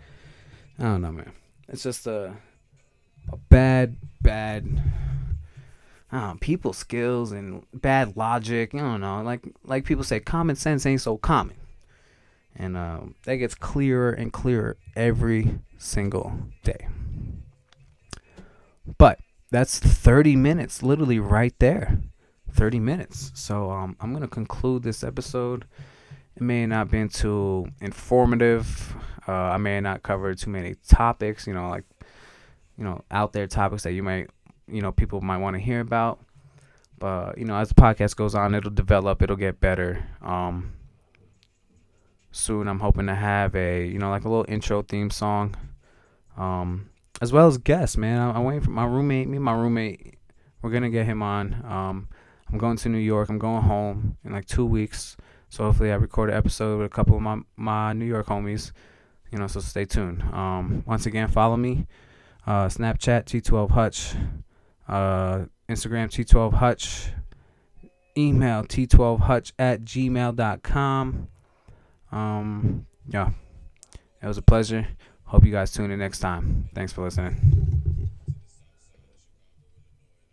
I 0.78 0.84
don't 0.84 1.02
know, 1.02 1.12
man. 1.12 1.32
It's 1.68 1.82
just 1.82 2.06
a, 2.06 2.34
a 3.30 3.36
bad, 3.36 3.96
bad, 4.22 4.82
I 6.10 6.20
don't 6.20 6.28
know. 6.28 6.36
people 6.40 6.72
skills 6.72 7.32
and 7.32 7.64
bad 7.74 8.16
logic. 8.16 8.72
You 8.72 8.80
don't 8.80 9.02
know, 9.02 9.22
like 9.22 9.46
like 9.64 9.84
people 9.84 10.04
say, 10.04 10.20
common 10.20 10.56
sense 10.56 10.86
ain't 10.86 11.02
so 11.02 11.18
common, 11.18 11.56
and 12.56 12.76
um, 12.76 13.14
that 13.24 13.36
gets 13.36 13.54
clearer 13.54 14.10
and 14.10 14.32
clearer 14.32 14.76
every 14.96 15.60
single 15.78 16.32
day. 16.64 16.88
But 18.96 19.20
that's 19.50 19.78
30 19.78 20.36
minutes, 20.36 20.82
literally 20.82 21.18
right 21.18 21.54
there. 21.58 21.98
30 22.52 22.80
minutes. 22.80 23.30
So 23.34 23.70
um, 23.70 23.96
I'm 24.00 24.12
gonna 24.12 24.28
conclude 24.28 24.82
this 24.82 25.04
episode. 25.04 25.66
It 26.36 26.42
may 26.42 26.66
not 26.66 26.78
have 26.78 26.90
been 26.90 27.08
too 27.08 27.66
informative. 27.80 28.94
Uh, 29.26 29.32
I 29.32 29.56
may 29.58 29.80
not 29.80 30.02
cover 30.02 30.34
too 30.34 30.50
many 30.50 30.74
topics. 30.88 31.46
You 31.46 31.54
know, 31.54 31.68
like 31.68 31.84
you 32.76 32.84
know, 32.84 33.04
out 33.10 33.32
there 33.32 33.46
topics 33.46 33.82
that 33.82 33.92
you 33.92 34.02
might, 34.02 34.30
you 34.66 34.80
know, 34.80 34.92
people 34.92 35.20
might 35.20 35.38
want 35.38 35.54
to 35.54 35.60
hear 35.60 35.80
about. 35.80 36.20
But 36.98 37.38
you 37.38 37.44
know, 37.44 37.56
as 37.56 37.68
the 37.68 37.74
podcast 37.74 38.16
goes 38.16 38.34
on, 38.34 38.54
it'll 38.54 38.70
develop. 38.70 39.22
It'll 39.22 39.36
get 39.36 39.60
better. 39.60 40.04
Um, 40.22 40.72
soon, 42.30 42.68
I'm 42.68 42.80
hoping 42.80 43.06
to 43.06 43.14
have 43.14 43.54
a, 43.54 43.86
you 43.86 43.98
know, 43.98 44.10
like 44.10 44.24
a 44.24 44.28
little 44.28 44.46
intro 44.48 44.82
theme 44.82 45.10
song. 45.10 45.54
Um, 46.36 46.90
as 47.20 47.32
well 47.32 47.46
as 47.48 47.58
guests, 47.58 47.96
man. 47.96 48.20
I'm, 48.20 48.36
I'm 48.36 48.44
waiting 48.44 48.62
for 48.62 48.70
my 48.70 48.84
roommate. 48.84 49.28
Me 49.28 49.36
and 49.36 49.44
my 49.44 49.54
roommate, 49.54 50.18
we're 50.62 50.70
gonna 50.70 50.90
get 50.90 51.06
him 51.06 51.22
on. 51.22 51.54
Um, 51.64 52.08
I'm 52.50 52.58
going 52.58 52.76
to 52.78 52.88
New 52.88 52.98
York. 52.98 53.28
I'm 53.28 53.38
going 53.38 53.62
home 53.62 54.16
in 54.24 54.32
like 54.32 54.46
two 54.46 54.64
weeks. 54.64 55.16
So 55.50 55.64
hopefully 55.64 55.90
I 55.90 55.96
record 55.96 56.30
an 56.30 56.36
episode 56.36 56.78
with 56.78 56.86
a 56.86 56.94
couple 56.94 57.16
of 57.16 57.22
my 57.22 57.40
my 57.56 57.92
New 57.92 58.04
York 58.04 58.26
homies. 58.26 58.72
You 59.30 59.38
know, 59.38 59.46
so 59.46 59.60
stay 59.60 59.84
tuned. 59.84 60.22
Um, 60.22 60.82
once 60.86 61.06
again, 61.06 61.28
follow 61.28 61.56
me. 61.56 61.86
Uh, 62.46 62.66
Snapchat 62.66 63.24
T12 63.24 63.70
Hutch. 63.70 64.14
Uh, 64.88 65.44
Instagram 65.68 66.08
T12 66.08 66.54
Hutch. 66.54 67.10
Email 68.16 68.64
T12Hutch 68.64 69.52
at 69.58 69.82
gmail.com. 69.82 71.28
Um, 72.12 72.86
yeah, 73.08 73.30
it 74.22 74.26
was 74.26 74.38
a 74.38 74.42
pleasure. 74.42 74.86
Hope 75.24 75.44
you 75.44 75.52
guys 75.52 75.72
tune 75.72 75.90
in 75.90 75.98
next 75.98 76.20
time. 76.20 76.68
Thanks 76.74 76.92
for 76.92 77.02
listening. 77.04 77.77